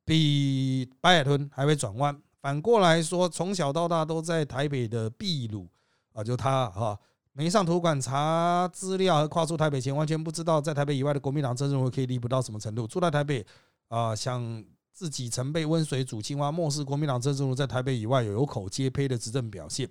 [0.05, 2.17] 比白海豚还会转弯。
[2.41, 5.67] 反过来说，从小到大都在台北的秘鲁
[6.13, 6.97] 啊，就他哈，
[7.33, 12.87] 没上图书馆查资料和跨出台北前，完全不知道在台北以外的国民党政治人物可以离谱到什么程度。
[12.87, 13.45] 住在台北
[13.89, 14.65] 啊，想。
[14.99, 19.89] 自己曾被温水煮青蛙，漠视国民党政治人物在台北以外有有口皆碑的执政表现。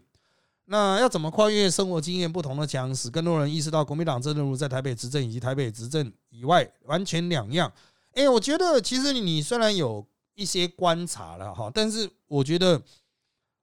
[0.65, 7.72] 那要怎么跨越生活经验不同的墙，使更多人意识到国民党政治人物在台北执政以及台北执政以外完全两样？
[8.15, 12.82] 哎，我觉得其实你虽然有一些观察了哈，但是我觉得，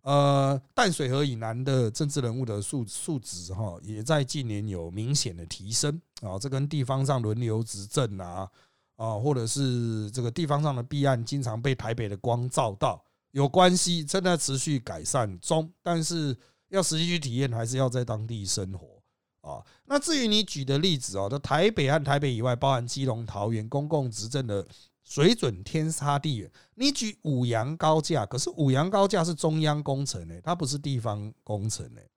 [0.01, 6.39] 呃，淡水河以南的政治人物的素素质哈，也在近年有明显的提升啊。
[6.39, 8.49] 这跟地方上轮流执政啊。
[8.97, 15.69] 啊，或者是这个地方上的弊案经常被台北的光照到，有关系，正在持续改善中。
[15.83, 16.37] 但是
[16.69, 19.03] 要实际去体验，还是要在当地生活
[19.41, 19.65] 啊。
[19.87, 24.65] 那至于你举的例子哦，在台北和台北以外，包含基隆、桃园，公共执政的
[25.03, 26.49] 水准天差地远。
[26.77, 32.09] 你举五羊高架，可是五羊高架是中央工程诶，它不是地方工程诶。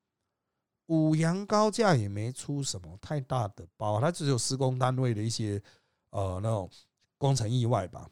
[0.85, 5.59] 五羊高架也没出什么太大的包，它只有施工单位的一些。
[6.17, 6.67] 呃，那种
[7.19, 8.09] 工程意外吧，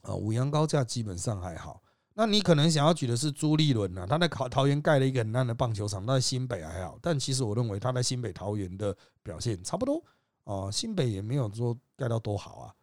[0.00, 1.80] 啊，五羊高架基本上还好。
[2.14, 6.98] 那你可能想要举的是朱立伦啊，他在桃桃园盖了一个很烂的棒球场，在新北还好。
[7.00, 10.02] 但其实我认为他在新北、桃园的表现差不多
[10.42, 12.74] 哦，新北也没有说盖到多好啊，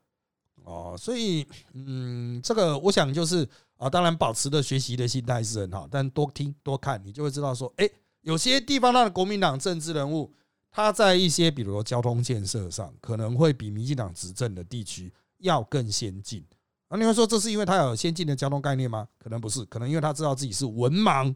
[0.63, 7.89] 哦，所以嗯，这个我想就是啊，当然保持的学习的心态是很好，但多听多看，你就会知道说，哎，
[8.21, 10.33] 有些地方上的国民党政治人物。
[10.71, 16.45] 他在一些比如说交通建设上，可能会比民进党执政的地区要更先进。
[16.89, 19.07] 那你会说这是因为他有先进的交通概念吗？
[19.17, 21.33] 可能不是，可能因为他知道自己是文盲，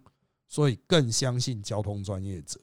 [0.48, 2.60] 所以更相信交通专业者。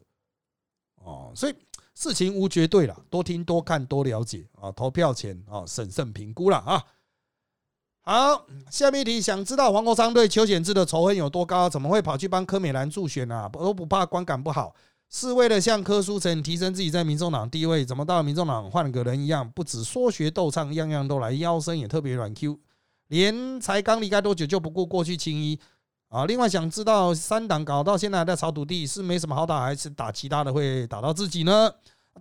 [0.97, 1.55] 哦，所以
[1.95, 6.85] 事情无绝对了，多听多看多了解啊，投票前啊审慎评估了啊。
[8.03, 11.69] 好，下面一题，想知道黄国昌对邱显志的仇恨有多高？
[11.69, 13.49] 怎么会跑去帮柯美兰助选啊？
[13.51, 14.75] 都不怕观感不好？
[15.13, 22.57] 是为了向柯书成提升自己在民众党地位，怎么到民众党换个人一样，不止说学逗唱，样样都来，腰身也特别软 Q，
[23.09, 25.59] 连才刚离开多久就不顾过去青衣
[26.11, 26.27] 啊！
[26.27, 31.69] 另外想知道三党搞到现在还在炒土地，是没什么好打，还是打其他的会打到自己呢？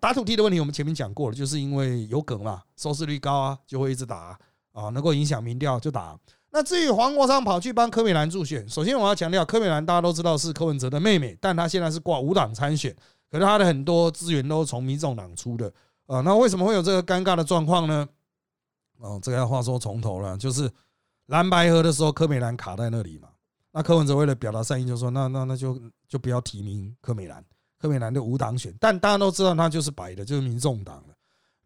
[0.01, 4.35] 打土地的问题我们前面讲过了，就是因为有梗嘛，收视率高啊，就会一直打
[4.73, 6.17] 啊，能够影响民调就打。
[6.51, 12.95] 那至于黄国昌跑去帮柯美兰助选，首先我要强调，柯美兰大家都知道是柯文哲的妹妹，但她现在是挂五党参选，
[13.29, 15.71] 可是她的很多资源都从民众党出的
[16.07, 16.21] 啊。
[16.21, 18.07] 那为什么会有这个尴尬的状况呢？
[18.97, 20.69] 哦，这个话说从头了，就是
[21.27, 23.29] 蓝白河的时候，柯美兰卡在那里嘛。
[23.71, 27.45] 那柯文哲为了表达善意，就说那那那就就不要提名柯美兰，
[27.77, 31.13] 柯美兰的五党选，但大家都知道她就是白的，就是民众党的。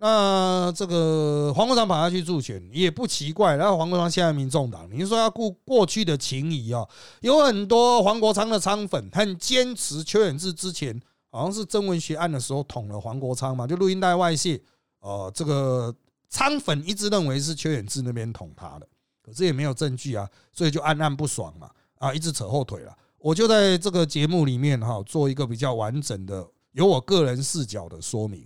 [0.06, 6.86] 那这个黄国昌跑下去助选也不奇怪，然后黄国昌现在民众党，你说要顾过去的情谊啊，
[7.22, 14.62] 有很多黄国昌的仓粉很坚持邱远志之前好像是曾文学案的时候捅了黄国昌嘛，就录音带外泄，
[15.00, 15.96] 呃，这个
[16.28, 18.88] 仓粉一直认为是邱远志那边捅他的，
[19.22, 22.94] 可是也没有证据啊，所以就暗暗不爽嘛，啊，一直扯后腿了。
[23.20, 28.46] 我就在这个节目里面哈，做一个比较完整的，由我个人视角的说明。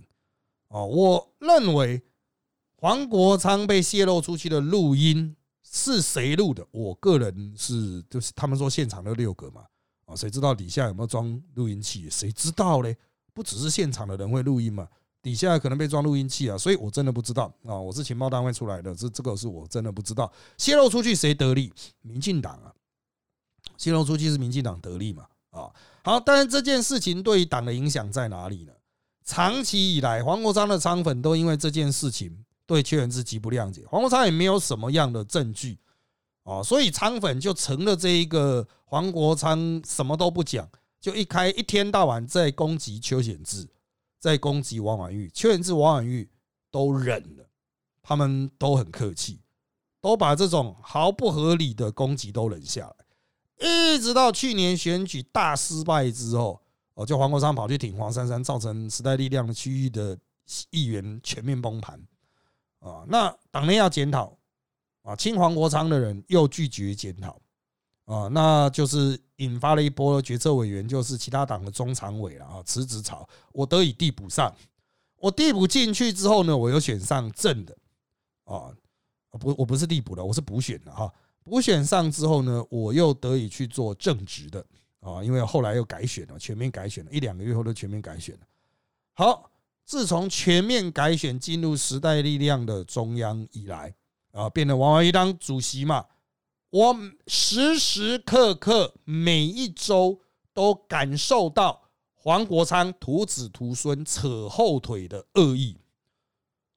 [0.68, 2.02] 哦，我认为
[2.76, 6.66] 黄国昌被泄露出去的录音是谁录的？
[6.70, 9.64] 我个人是就是他们说现场的六个嘛，
[10.06, 12.08] 啊，谁知道底下有没有装录音器？
[12.10, 12.96] 谁知道嘞？
[13.32, 14.88] 不只是现场的人会录音嘛，
[15.22, 17.74] 底下可能被装录音器啊，所以我真的不知道啊。
[17.74, 20.30] 我是情报单位出来的，这这个是我真的不知道。
[20.56, 21.72] 泄露出去谁得利？
[22.02, 22.74] 民进党啊，
[23.76, 25.26] 泄露出去是民进党得利嘛？
[25.50, 28.72] 啊，好，但是这件事情对于党的影响在哪里呢？
[29.28, 33.84] 长期以来，黄国昌的仓粉都因为这件事情对邱元志极不谅解。
[33.86, 35.78] 黄国昌也没有什么样的证据
[36.44, 40.66] 哦，所以仓粉就成了这一个黄国昌什么都不讲，
[40.98, 43.68] 就一开一天到晚在攻击邱显志，
[44.18, 45.28] 在攻击王婉玉。
[45.34, 46.26] 邱显志、王婉玉
[46.70, 47.46] 都忍了，
[48.02, 49.42] 他们都很客气，
[50.00, 52.90] 都把这种毫不合理的攻击都忍下
[53.58, 56.62] 来，一直到去年选举大失败之后。
[56.98, 60.18] 哦，就黄国昌跑去挺黄珊珊，造成时代力量的区域的
[60.70, 61.96] 议员全面崩盘
[62.80, 63.04] 啊！
[63.06, 64.36] 那党内要检讨
[65.02, 67.40] 啊，亲黄国昌的人又拒绝检讨
[68.04, 74.52] 啊，那就是引发了一波决策委员，就是其他党的中常委了啊，辞职潮，我得以递补上。
[75.20, 77.76] 我递补进去之后呢，我又选上正的
[78.42, 78.74] 啊，
[79.38, 81.12] 不，我不是递补的，我是补选的哈。
[81.44, 84.66] 补选上之后呢，我又得以去做正职的
[85.00, 88.40] 啊，因为后来又改选了，全面改选了，一两个月后都全面改选了。
[89.14, 89.50] 好，
[89.84, 93.94] 自从全面改选进入时代力量的中央以来
[94.32, 96.06] 啊，变得王万一当主席嘛，
[96.70, 100.20] 我时时刻刻每一周
[100.52, 105.76] 都感受到黄国昌徒子徒孙扯后腿的恶意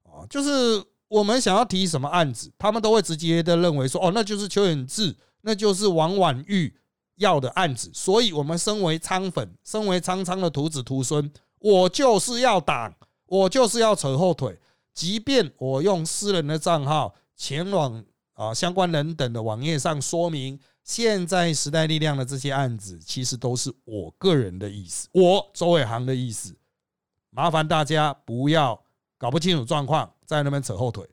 [0.03, 0.83] 啊，就是。
[1.11, 6.73] 我们想要提什么案子，他们都会直接的认为说，哦，那就是邱远志，那就是王婉玉
[7.21, 7.89] 要的案子。
[7.93, 12.93] 所以，我们身为仓粉，身为仓仓的徒子徒孙，我就是要挡，
[13.27, 14.59] 我就是要扯后腿。
[14.93, 18.03] 即便我用私人的账号前往
[18.33, 26.53] 啊相关人等的网页上说明，现在时代力量的这些案子，其实都是我个人的意思，我周伟航的意思。
[27.29, 28.77] 麻烦大家不要
[29.17, 30.11] 搞不清楚状况。
[30.31, 31.05] 在那边扯后腿，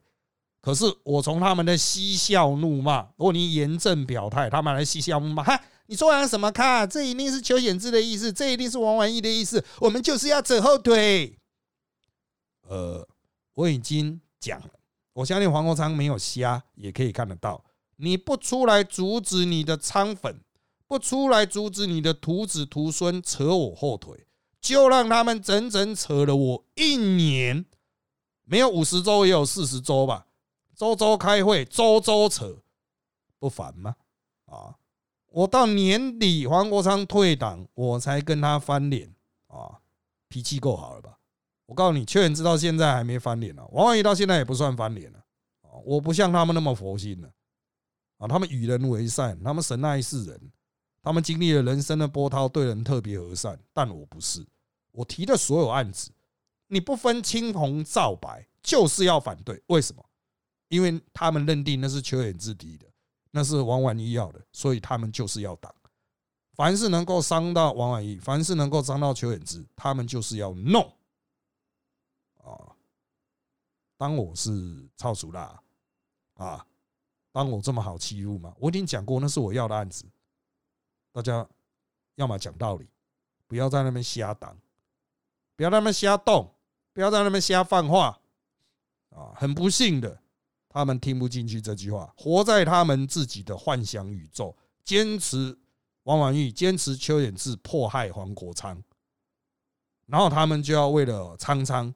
[0.61, 6.51] 可是我从他们的嬉笑怒骂，如果你严正表态，他们来嬉笑怒骂，哈，你说完什么？
[6.51, 11.39] 看，这一定是邱显志的意思，这一定是王婉义的意思，我们就是要扯后腿。
[12.67, 13.07] 呃，
[13.55, 14.69] 我已经讲了，
[15.13, 20.39] 我相信黄国昌没有瞎，也可以看得到，你不出来阻止你的仓粉，
[20.85, 24.27] 不出来阻止你的徒子徒孙扯我后腿，
[24.61, 27.65] 就让他们整整扯了我一年。
[28.43, 30.27] 没有五十周也有四十周吧，
[30.75, 32.61] 周周开会，周周扯，
[33.39, 33.95] 不烦吗？
[34.45, 34.75] 啊，
[35.31, 39.13] 我到年底黄国昌退党，我才跟他翻脸
[39.47, 39.79] 啊，
[40.27, 41.17] 脾气够好了吧？
[41.65, 45.19] 我告诉你，邱远知到现在还没翻脸呢，王万一到现在也不算翻脸了
[45.61, 47.29] 啊，我不像他们那么佛心了
[48.17, 50.51] 啊，他们与人为善，他们神爱世人，
[51.01, 54.45] 他们经历了人生的波涛，对人特别和善，但我不是，
[54.91, 56.11] 我提的所有案子。
[56.71, 59.61] 你不分青红皂白，就是要反对。
[59.67, 60.03] 为什么？
[60.69, 62.85] 因为他们认定那是邱远志提的，
[63.31, 65.73] 那是王婉一要的，所以他们就是要挡。
[66.53, 70.83] 凡是能够伤到王婉一，凡是能够伤到邱远之，他们就是要弄。
[72.37, 72.75] 啊！
[73.97, 75.61] 当我是超熟啦，
[76.35, 76.65] 啊！
[77.31, 78.53] 当我这么好欺负吗？
[78.59, 80.05] 我已经讲过，那是我要的案子。
[81.11, 81.47] 大家
[82.15, 82.87] 要么讲道理，
[83.47, 84.57] 不要在那边瞎挡，
[85.55, 86.53] 不要在那边瞎动。
[86.91, 88.19] 不要在那边瞎放话
[89.11, 89.31] 啊！
[89.35, 90.21] 很不幸的，
[90.69, 94.55] 他们听不进去这句话，活在他们自己的幻想宇宙，
[94.85, 95.57] 坚持
[96.03, 98.81] 王婉玉，坚持邱远志迫害黄国昌，
[100.05, 101.93] 然后他们就要为了苍苍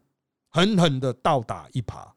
[0.50, 2.12] 狠狠的倒打一耙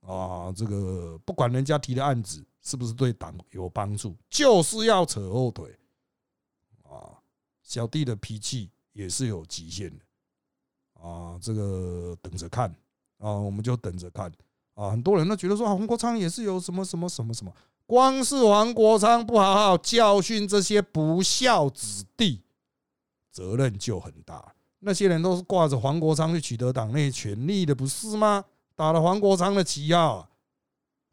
[0.00, 0.52] 啊！
[0.56, 5.78] 这个不管人家提的案子是不是对党有帮助，就是要扯后腿
[6.82, 7.20] 啊！
[7.62, 10.04] 小弟的脾气也是有极限的。
[11.02, 12.70] 啊，这个等着看
[13.18, 14.32] 啊，我们就等着看
[14.76, 14.90] 啊。
[14.90, 17.52] 很多人都觉得说，黄国昌也是有什么什么什么什么，
[17.84, 22.42] 光是黄国昌不好好教训这些不孝子弟，
[23.32, 24.54] 责任就很大。
[24.78, 28.44] 那些人都是挂着黄国昌去取得党内权力的，不是吗？
[28.76, 30.28] 打了黄国昌的旗号，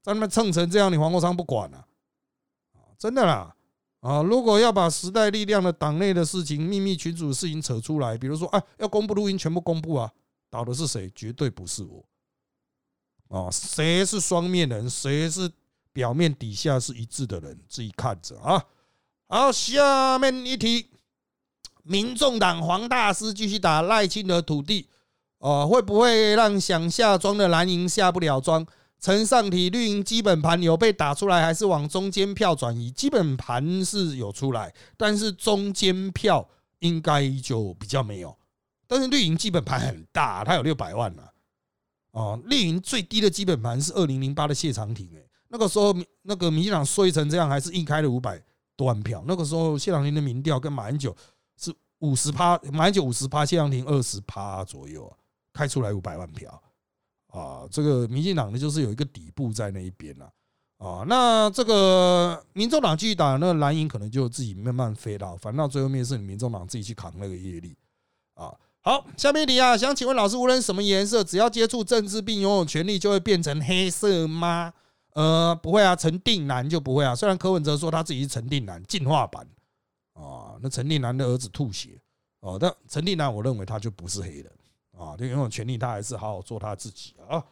[0.04, 1.78] 在那边蹭成这样，你黄国昌不管了
[2.74, 2.94] 啊？
[3.00, 3.56] 真的啦。
[4.02, 4.22] 啊！
[4.22, 10.12] 如果要把时代力量的党内的事情、秘密群组的事情扯出来，比如说，啊，要公布录音，全部公布啊！
[10.50, 11.10] 倒的是谁？
[11.16, 12.04] 绝对不是我。
[13.34, 14.88] 啊，谁是双面人？
[14.88, 15.52] 谁是
[15.92, 17.60] 表面底下是一致的人？
[17.68, 18.64] 自己看着啊！
[19.28, 20.92] 好，下面一题，
[21.82, 24.88] 民众党黄大师继续打赖清德土地，
[25.40, 28.64] 啊，会不会让想下庄的蓝营下不了庄？
[29.00, 32.92] 陈上体绿营基本盘有被打出来，还是往中间票转移？
[32.92, 36.48] 基本盘是有出来，但是中间票
[36.80, 38.38] 应该就比较没有。
[38.86, 41.24] 但是绿营基本盘很大，它有六百万呢。
[42.14, 48.40] 哦，绿营最低的基本盘是二零零八的谢长廷，哎，那个时候那个民进党衰成这样，还是硬开了五百
[48.76, 49.24] 多万票。
[49.28, 51.16] 那个时候谢长廷的民调跟马英九
[51.58, 55.12] 是五十趴，马英九五十趴，谢长廷二十趴左右，
[55.52, 56.62] 开出来五百万票。
[57.30, 60.32] 啊，这个民进党呢，就是有一个底部在那一边了
[60.78, 61.04] 啊。
[61.08, 67.76] 那这个民众党继续打，那蓝营可能就自己慢慢飞到，反正到最后面是你民众党自己去扛那个业力
[68.36, 68.54] 啊。
[68.86, 74.74] 好，下面一题啊，想请问老师，无论什么颜色，只要接触政治并拥有权力，就会变成黑色吗？
[75.14, 77.16] 呃，不会啊，陈定南就不会啊。
[77.16, 79.48] 虽然柯文哲说他自己是陈定南进化版
[80.14, 81.98] 啊，那陈定南的儿子吐血
[82.42, 84.52] 哦，但陈定南我认为他就不是黑人。
[84.98, 87.44] 啊，就拥有权利，他还是好好做他自己啊。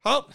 [0.00, 0.26] 好，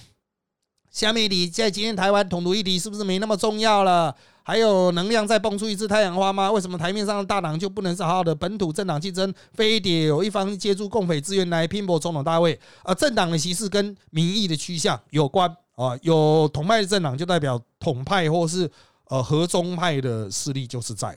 [0.90, 4.16] 下面一题，在今天台湾统独议题是不是没那么重要了？
[4.44, 6.52] 还有能量再蹦出一次太阳花吗？
[6.52, 12.60] 为什么台面上的大党就不能是好好的本土政党竞争，非得有一方借助共匪资源来拼搏总统大位？
[12.84, 18.70] 啊，政党的形式跟民意的趋向有关啊，有统派的政党就代表统派或是
[19.06, 21.10] 呃合中派的势力就是在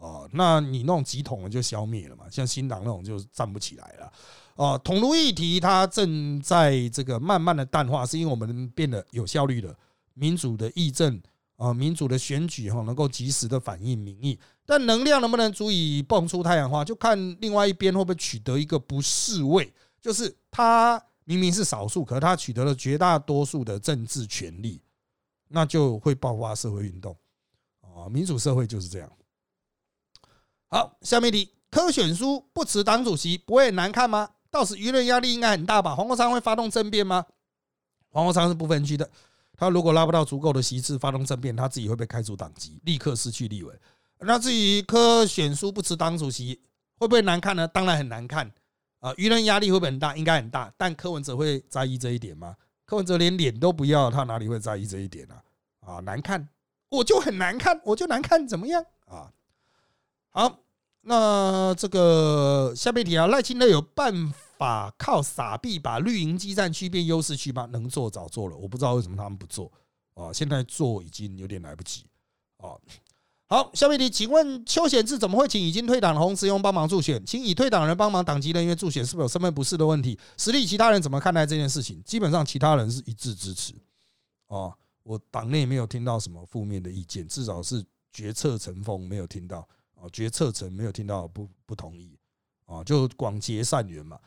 [0.00, 4.10] 啊，那你那种极统就消灭了嘛，像新党那种就站不起来了。
[4.56, 9.74] 哦，统独议题它正在这个慢慢的淡化，是因为我们变得有效率了，
[10.14, 11.20] 民主的议政
[11.60, 14.38] 啊，民主的选举哈，能够及时的反映民意。
[14.64, 24.80] 但能量能不能足以蹦出太阳花，就看另外一边会不会取得一个不是位，就是他明明是少数，可他取得了绝大多数的政治权利，
[25.48, 27.14] 那就会爆发社会运动
[27.82, 29.12] 啊，民主社会就是这样。
[30.68, 34.30] 好，下面题，柯选书不辞党主席，不会难看吗？
[34.50, 35.94] 到时舆论压力应该很大吧？
[35.94, 37.26] 黄国昌会发动政变吗？
[38.08, 39.08] 黄国昌是不分区的，
[39.60, 43.78] 他如果拉不到足够的席次发动政变，他自己会被开除党籍，立刻失去立委。
[44.20, 46.58] 那至于柯选书不辞党主席，
[46.96, 47.68] 会不会难看呢？
[47.68, 48.50] 当然很难看
[49.00, 49.12] 啊！
[49.16, 50.16] 舆论压力会不会很大？
[50.16, 50.72] 应该很大。
[50.78, 52.56] 但柯文哲会在意这一点吗？
[52.86, 55.34] 柯文哲连脸都不要，他哪里会在意这一点呢？
[55.80, 56.48] 啊，难看，
[56.88, 59.30] 我就很难看，我就难看，怎么样啊？
[60.30, 60.58] 好。
[61.02, 67.64] 那这个下面题啊，赖清德有办法把靠撒币把绿营基站区变优势区吗？
[67.72, 69.72] 能做早做了，我不知道为什么他们不做
[70.12, 70.30] 啊。
[70.30, 72.04] 现在做已经有点来不及
[72.58, 72.76] 啊。
[73.46, 77.24] 好，下面题，请问邱显志怎么会请已经退党的洪慈庸帮忙助选？
[77.24, 80.18] 请已退党人帮忙党籍人员助选，是不是有身份不适的问题？
[80.36, 82.02] 实力其他人怎么看待这件事情？
[82.04, 83.72] 基本上其他人是一致支持
[84.48, 84.76] 啊。
[85.02, 87.82] 我党内没有听到什么负面的意见，至少是
[88.12, 89.66] 决策成风没有听到。
[89.94, 92.14] 啊，决策层没有听到不不同意
[92.66, 94.20] 啊，就广结善缘嘛。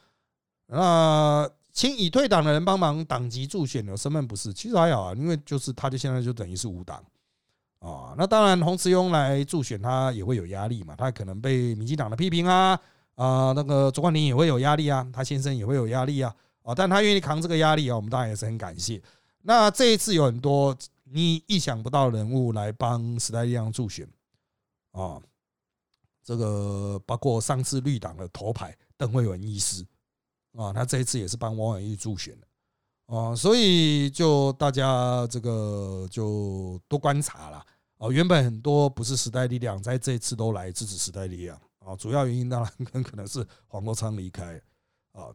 [0.76, 7.04] 那请已退党的人帮忙党籍助选的身份不是，其实还好啊，因为就是他就现在就等于是无党
[7.80, 8.16] 啊。
[8.18, 12.80] 那当然，洪慈庸来助选他也会有压力嘛，他可能被民进党的批评啊
[13.16, 19.02] 啊，那个卓冠霖也会有压力啊，他先生也会有压力啊啊，但他愿意扛这个压力啊，我们当然也是很感谢。
[19.42, 24.08] 那这一次有很多你意想不到人物来帮时代力量助选
[24.92, 25.22] 啊。
[26.24, 29.86] 这个包括上次绿党的头牌邓慧文医师
[30.56, 32.48] 啊，他这一次也是帮王婉玉助选的
[33.16, 37.66] 啊，所以就大家这个就多观察了
[37.98, 38.10] 啊。
[38.10, 44.62] 原本很多不是时代力量，在这一次都来支持时代力量啊，主要原因当然很可能是黄国昌离开
[45.12, 45.28] 啊。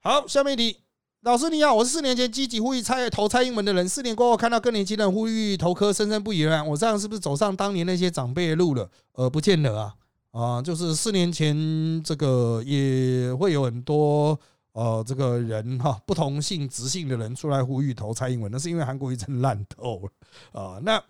[0.00, 0.78] 好，下面一题。
[1.20, 6.66] 老师你好，我是四年前积极呼吁蔡投蔡英文的人，四年过后看到更年轻人呼吁投科，深深不以为然。
[6.66, 8.90] 我这样是不是走上当年那些长辈的路了？
[9.12, 9.94] 呃，不见得啊，
[10.32, 14.38] 啊，就是四年前这个也会有很多
[14.72, 20.80] 呃这个人哈，不同性直性的人出来呼吁投蔡英文，那是因为韩国瑜真烂透了啊。
[20.82, 21.02] 那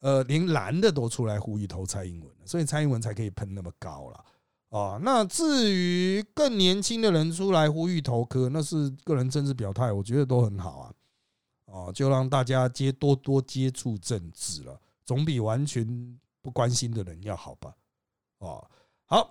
[0.00, 4.24] 呃，连蓝的都出来呼吁投蔡英文，所以蔡英文才可以喷那么高了。
[4.70, 10.92] 啊，那至于更年轻的人出来呼吁投科，那是个人政治表态，我觉得都很好啊。
[11.66, 17.74] 啊，就让大家接多多接触政治了，总比完全不关心的人要好吧？
[18.38, 18.66] 哦，
[19.06, 19.30] 好，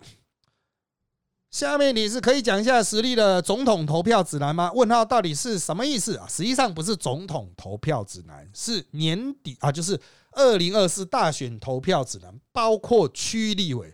[1.49, 4.71] 下面你是可以讲一下实力的总统投票指南吗？
[4.73, 6.27] 问号到底是什么意思啊？
[6.29, 9.99] 实际上不是总统投票指南，是年底啊，就是
[10.31, 13.93] 二零二四大选投票指南，包括区立委。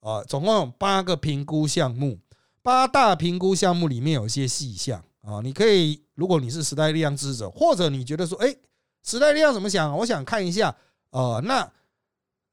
[0.00, 2.18] 啊，总共有八个评估项目，
[2.62, 8.54] 八大评估项目里面有一些细项啊，你可以，如果你是时代力量支持者，或者你觉得说，哎，
[9.02, 9.96] 时代力量怎么想？
[9.96, 10.76] 我想看一下，
[11.08, 11.66] 呃，那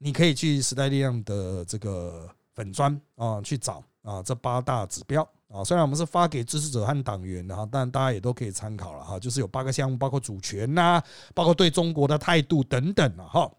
[0.03, 10.99] 你可以去时代力量的这个粉砖啊去找啊这八大指标啊，虽然我们是发给支持者和党员的哈，但大家也都可以参考了哈，就是有八个项目，包括主权呐，
[11.35, 13.51] 包括对中国的态度等等了哈。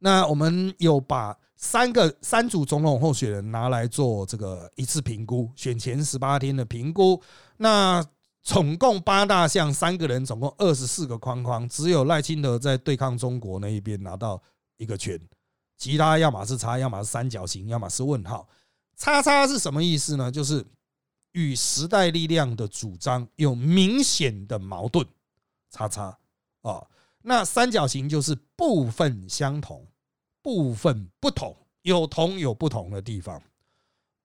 [0.00, 7.20] 那我们有把三个三组总统候选人拿来做这个一次评估，选前十八天的评估。
[7.56, 8.04] 那
[8.42, 14.40] 总共八大项，三个人总共二十四个框框，只有赖清德在对抗中国那一边拿到
[14.78, 15.20] 一个圈，
[15.76, 18.48] 其他要么是叉，要么是三角形，要么是问号。
[18.96, 20.32] 叉叉是什么意思呢？
[20.32, 20.64] 就是
[21.32, 25.06] 与时代力量的主张有明显的矛盾。
[25.70, 26.18] 叉叉
[26.62, 26.84] 啊。
[27.20, 29.86] 那三角形就是部分相同，
[30.40, 33.42] 部分不同，有同有不同的地方。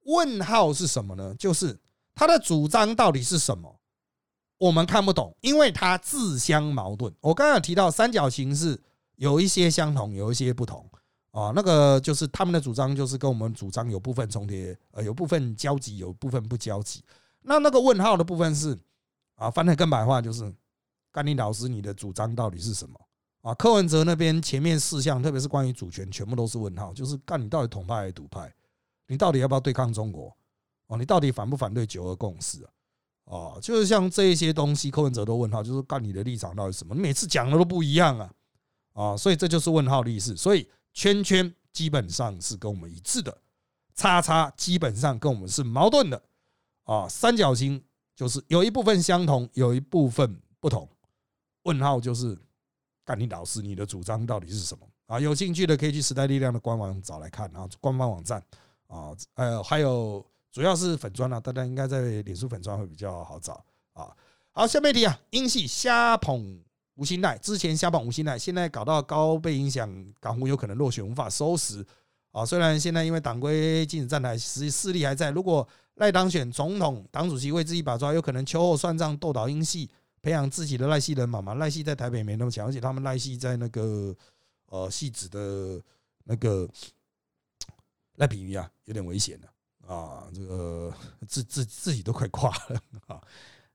[0.05, 1.35] 问号是什么呢？
[1.37, 1.77] 就是
[2.15, 3.79] 他的主张到底是什么？
[4.59, 7.13] 我们看不懂，因为它自相矛盾。
[7.19, 8.79] 我刚刚提到三角形是
[9.23, 10.85] 有一些相同，有一些不同
[11.31, 11.53] 啊。
[11.55, 17.01] 那个就是他们的主张，就是跟我们主张有部分重叠，呃，有部分交集，有部分不交集。
[17.41, 18.77] 那那个问号的部分是
[19.35, 20.53] 啊，翻成更白话就是
[21.09, 22.99] 甘宁老师，你的主张到底是什么？
[23.43, 28.53] 啊，柯文哲那边前面四项，特别是关于主权，全部都是问号，就是干你到底统派还是独派？
[29.07, 30.35] 你到底要不要对抗中国？
[30.87, 32.69] 哦，你到底反不反对九二共识啊？
[33.25, 36.93] 哦，就是像这一些东西，柯文哲都问号，就是干你的立场到底什么？
[36.93, 38.29] 你每次讲的都不一样啊！
[38.93, 40.35] 啊，所以这就是问号立式。
[40.37, 43.37] 所以圈圈基本上是跟我们一致的，
[43.93, 46.21] 叉叉基本上跟我们是矛盾的。
[46.85, 47.83] 啊，三角形
[48.15, 50.89] 就是有一部分相同，有一部分不同。
[51.63, 52.37] 问号就是。
[53.05, 55.19] 干你老师，你的主张到底是什么啊？
[55.19, 58.41] 有兴趣的可以去时代力量的官网找来看啊，官方网站
[58.87, 64.15] 啊，呃，还有主要是粉砖啊，大家应该在脸书粉砖会比较好找啊。
[64.53, 66.63] 好，下面一题啊，英系瞎捧
[66.95, 69.89] 吴兴奈，之前瞎捧吴兴奈，现在搞到高被影响，
[70.19, 71.85] 港湖有可能落选，无法收拾
[72.31, 72.45] 啊。
[72.45, 75.31] 虽然现在因为党规禁止站台，实际势力还在。
[75.31, 79.89] 如果赖当选总统，党主席为自己把抓，有可能秋后算账，斗倒英系。
[80.21, 84.15] 培养自己的赖系人马嘛，赖系在台北没那么强，而且他们赖系在那个
[84.67, 85.83] 呃戏子的
[86.23, 86.65] 那个
[88.15, 90.93] 赖品妤啊，有点危险了啊，这个
[91.27, 93.21] 自自自己都快挂了啊！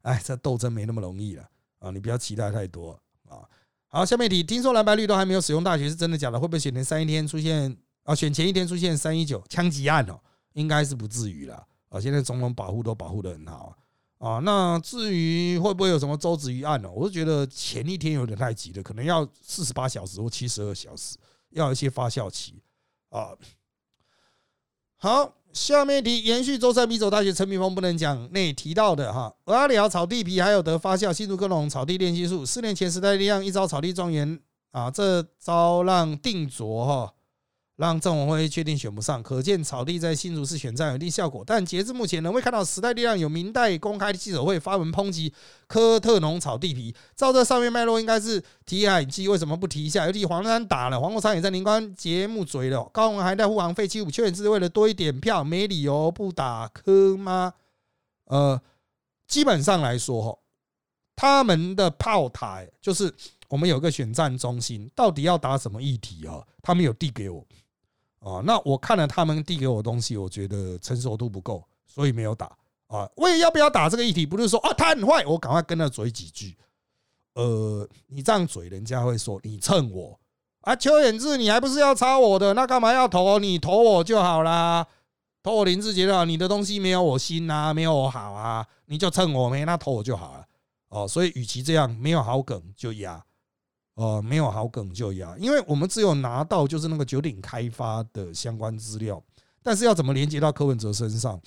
[0.01, 1.47] 哎，这斗争没那么容易了
[1.81, 1.91] 啊！
[1.91, 2.99] 你不要期待太多
[3.29, 3.49] 啊！
[3.89, 6.39] 好，下面一题，听说蓝白绿都还没有使用大学，是真的假的？
[6.39, 8.15] 会不会选前三一天出现啊？
[8.15, 10.19] 选前一天出现三一九枪击案哦？
[10.55, 12.01] 应该是不至于了啊！
[12.01, 13.77] 现在总统保护都保护的很好。
[14.19, 16.91] 啊，那至于会不会有什么周子瑜案呢？
[16.91, 21.17] 我是觉得前一天有点太急了，可能要四十八小时或七十二小时，
[21.51, 22.61] 要一些发酵期
[23.11, 23.31] 啊。
[24.97, 34.39] 好，下面题延续周三米走大学陈明峰不能讲内提到的哈，阿里奥草地皮还有得发酵，新竹各种草地炼金术，四年前时代力量一招草地庄园
[34.71, 37.13] 啊，这招让定着哈。
[37.79, 41.45] 让郑文辉确定选不上，可见草地在新竹市选战有一定效果。
[41.47, 45.33] 但截至目前，仍未看到时代力量有明代公开的记者会发文抨击
[45.69, 46.93] 科特农草地皮。
[47.15, 50.07] 照这上面脉络，应该是提海基为什么不提一下？
[50.07, 57.55] 尤其黄山打了，黄国昌也在临关节目嘴了，高雄还在护航废弃物，确实是为了多一点票，没理由不打科吗？
[58.25, 58.61] 呃，
[59.29, 60.39] 基本上来说，哈，
[61.15, 63.15] 他们的炮台就是
[63.49, 66.43] 我们有个选战中心，到底要打什么议题啊？
[66.61, 67.47] 他们有递给我。
[68.21, 72.51] 啊，那我看了他们递给我的东西，我觉得成熟度不够，所以没有打
[72.89, 73.09] 啊。
[73.17, 76.57] 为要不要打这个议题，不是说啊他很坏，我赶快跟他嘴几句。
[77.35, 80.19] 呃，你这样嘴，人家会说你蹭我
[80.63, 80.75] 啊。
[80.75, 82.53] 邱远志，你还不是要抄我的？
[82.55, 83.39] 那干嘛要投？
[83.39, 84.85] 你投我就好啦，
[85.43, 89.65] 投我林志杰的，你的东西没有我新啊，没有我好啊，你就蹭我没？
[89.65, 90.45] 那投我就好了。
[90.89, 93.25] 哦，所以与其这样，没有好梗就压。
[93.99, 99.21] 呃，没有好梗就压，因为我们只有拿到就是那个九鼎开发的相关资料，
[99.61, 101.41] 但是要怎么连接到柯文哲身上？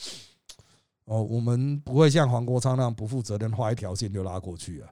[1.05, 4.89] 哦，我们不会像黄国昌那样不负责任画一条线就拉过去啊，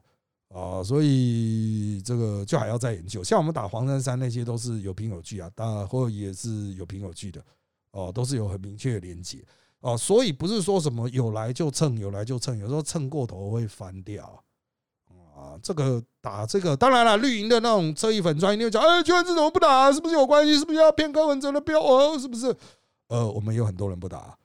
[0.58, 3.22] 啊，所以这个就还要再研究。
[3.22, 7.44] 像我们打黄山山那些都是有凭有据啊，当然或也是有凭有据的，
[7.90, 9.44] 哦，都是有很明确的连接，
[9.80, 14.42] 哦，所以不是说什么有来就蹭，有来就蹭，有时候蹭过头会翻掉。
[15.62, 19.92] 这个打这个，当然了，绿营的那种车衣粉专，你会讲，哎，居然这怎么不打？
[19.92, 20.58] 是不是有关系？
[20.58, 21.80] 是不是要骗柯文哲的标？
[21.80, 22.54] 哦，是不是？
[23.08, 24.36] 呃，我们有很多人不打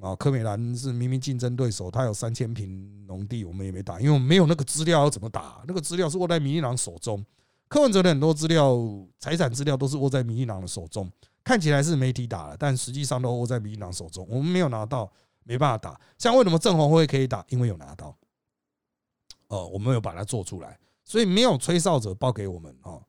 [0.00, 0.14] 啊。
[0.18, 5.62] 柯美兰是明明竞争对手，他有三千平农地，我们也没打，因为我们没有那个资料，要怎么打？
[5.66, 7.24] 那个资料是握在民进党手中，
[7.68, 8.78] 柯文哲的很多资料、
[9.18, 11.10] 财产资料都是握在民进党的手中，
[11.42, 15.10] 看起来是媒体打了，但实际上都握在民进党手中，我们没有拿到，
[15.44, 15.98] 没办法打。
[16.18, 17.44] 像为什么郑红辉可以打？
[17.48, 18.16] 因为有拿到。
[19.48, 23.02] 哦，我们有把它做出来，所以没有吹哨者报给我们哦，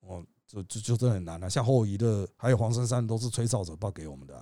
[0.00, 1.50] 哦，就就就真的很难了。
[1.50, 4.36] 像后移的，还有黄珊珊，都是吹哨者报给我们的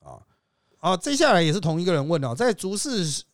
[0.00, 0.22] 啊
[0.78, 0.96] 啊！
[0.96, 3.24] 接下来也是同一个人问哦，在竹市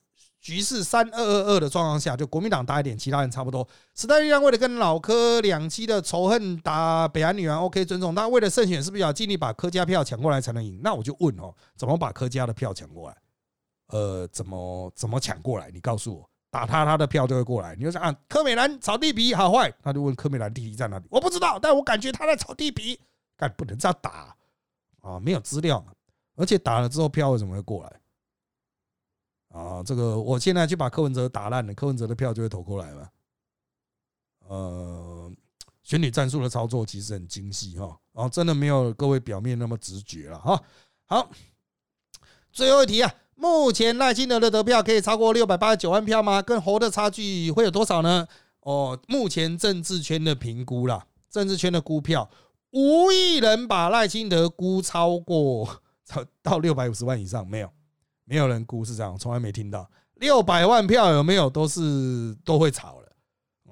[0.41, 3.69] 局势三二二二的状况下，就国民党大一点，其他人差不多。
[3.95, 8.15] 时代力量为了跟老柯两期的仇恨打北韩女王，OK，尊重。
[8.15, 10.81] 那为了胜选，是不是要尽力把柯家票抢过来才能赢？
[10.83, 13.17] 那我就问哦，怎么把柯家的票抢过来？
[13.89, 15.71] 呃，怎么怎么抢过来？
[15.73, 16.30] 你告诉我。
[16.51, 17.77] 打他，他的票就会过来。
[17.77, 19.73] 你就想啊，柯美兰炒地皮好坏？
[19.83, 21.07] 他就问柯美兰地皮在哪里？
[21.09, 23.01] 我不知道，但我感觉他在炒地皮。
[23.37, 24.37] 但不能这样打
[25.01, 25.83] 啊，没有资料，
[26.35, 28.01] 而且打了之后票为什么会过来？
[29.59, 33.11] 啊，这个我现在去把柯文哲打烂了，柯文哲的票就会投过来了。
[34.41, 35.33] 呃，
[35.83, 40.63] 选举战术的操作其实很精细哈，然后真的没有各位表面那么直觉了哈。
[41.07, 41.31] 好，
[42.51, 43.15] 最后一题啊。
[43.41, 46.43] 目前赖清德的得票可以超过六百八十九万票吗？
[46.43, 48.29] 跟侯的差距会有多少呢？
[48.61, 52.29] 哦，目前政治圈的评估啦，政治圈的估票，
[52.73, 55.67] 无一人把赖清德估超过
[56.05, 57.71] 超到六百五十万以上，没有，
[58.27, 63.09] 没有人估是这样，从来没听到六百万票有没有都是都会炒了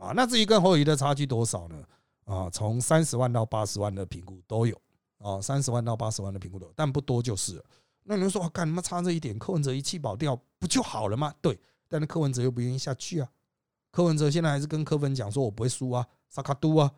[0.01, 0.13] 啊。
[0.17, 1.77] 那至于跟侯友谊的差距多少呢？
[2.25, 4.75] 啊，从三十万到八十万的评估都有
[5.19, 7.65] 啊，三十万到八十万的评估都有，但不多就是了。
[8.09, 11.35] 那你们说，干他妈差这一点，柯文哲一气保掉不就好了吗？
[11.43, 13.29] 对，但是柯文哲又不愿意下去啊。
[13.91, 16.91] 柯文哲现在还是跟柯粉讲说，我不会输啊，萨卡都啊，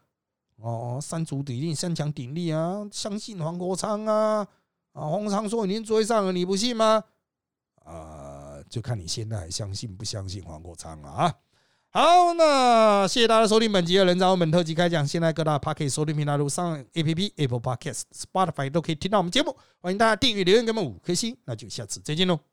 [0.58, 4.46] 哦，三足鼎立，三强鼎立啊，相信黄国昌啊，
[4.92, 7.02] 啊，黄国昌说已经追上了，你不信吗？
[7.84, 11.34] 啊，就看你现在还相信不相信黄国昌了啊。
[11.92, 15.04] 好，那谢谢大家收听本集的人造文本特辑开讲。
[15.04, 19.56] 现在各大 p o c k e t 收听平台如上 A P P Apple Podcast、Spotify 都可以听到我们节目。
[19.80, 21.36] 欢迎大家订阅、留言给我们五颗星。
[21.44, 22.49] 那就下次再见喽。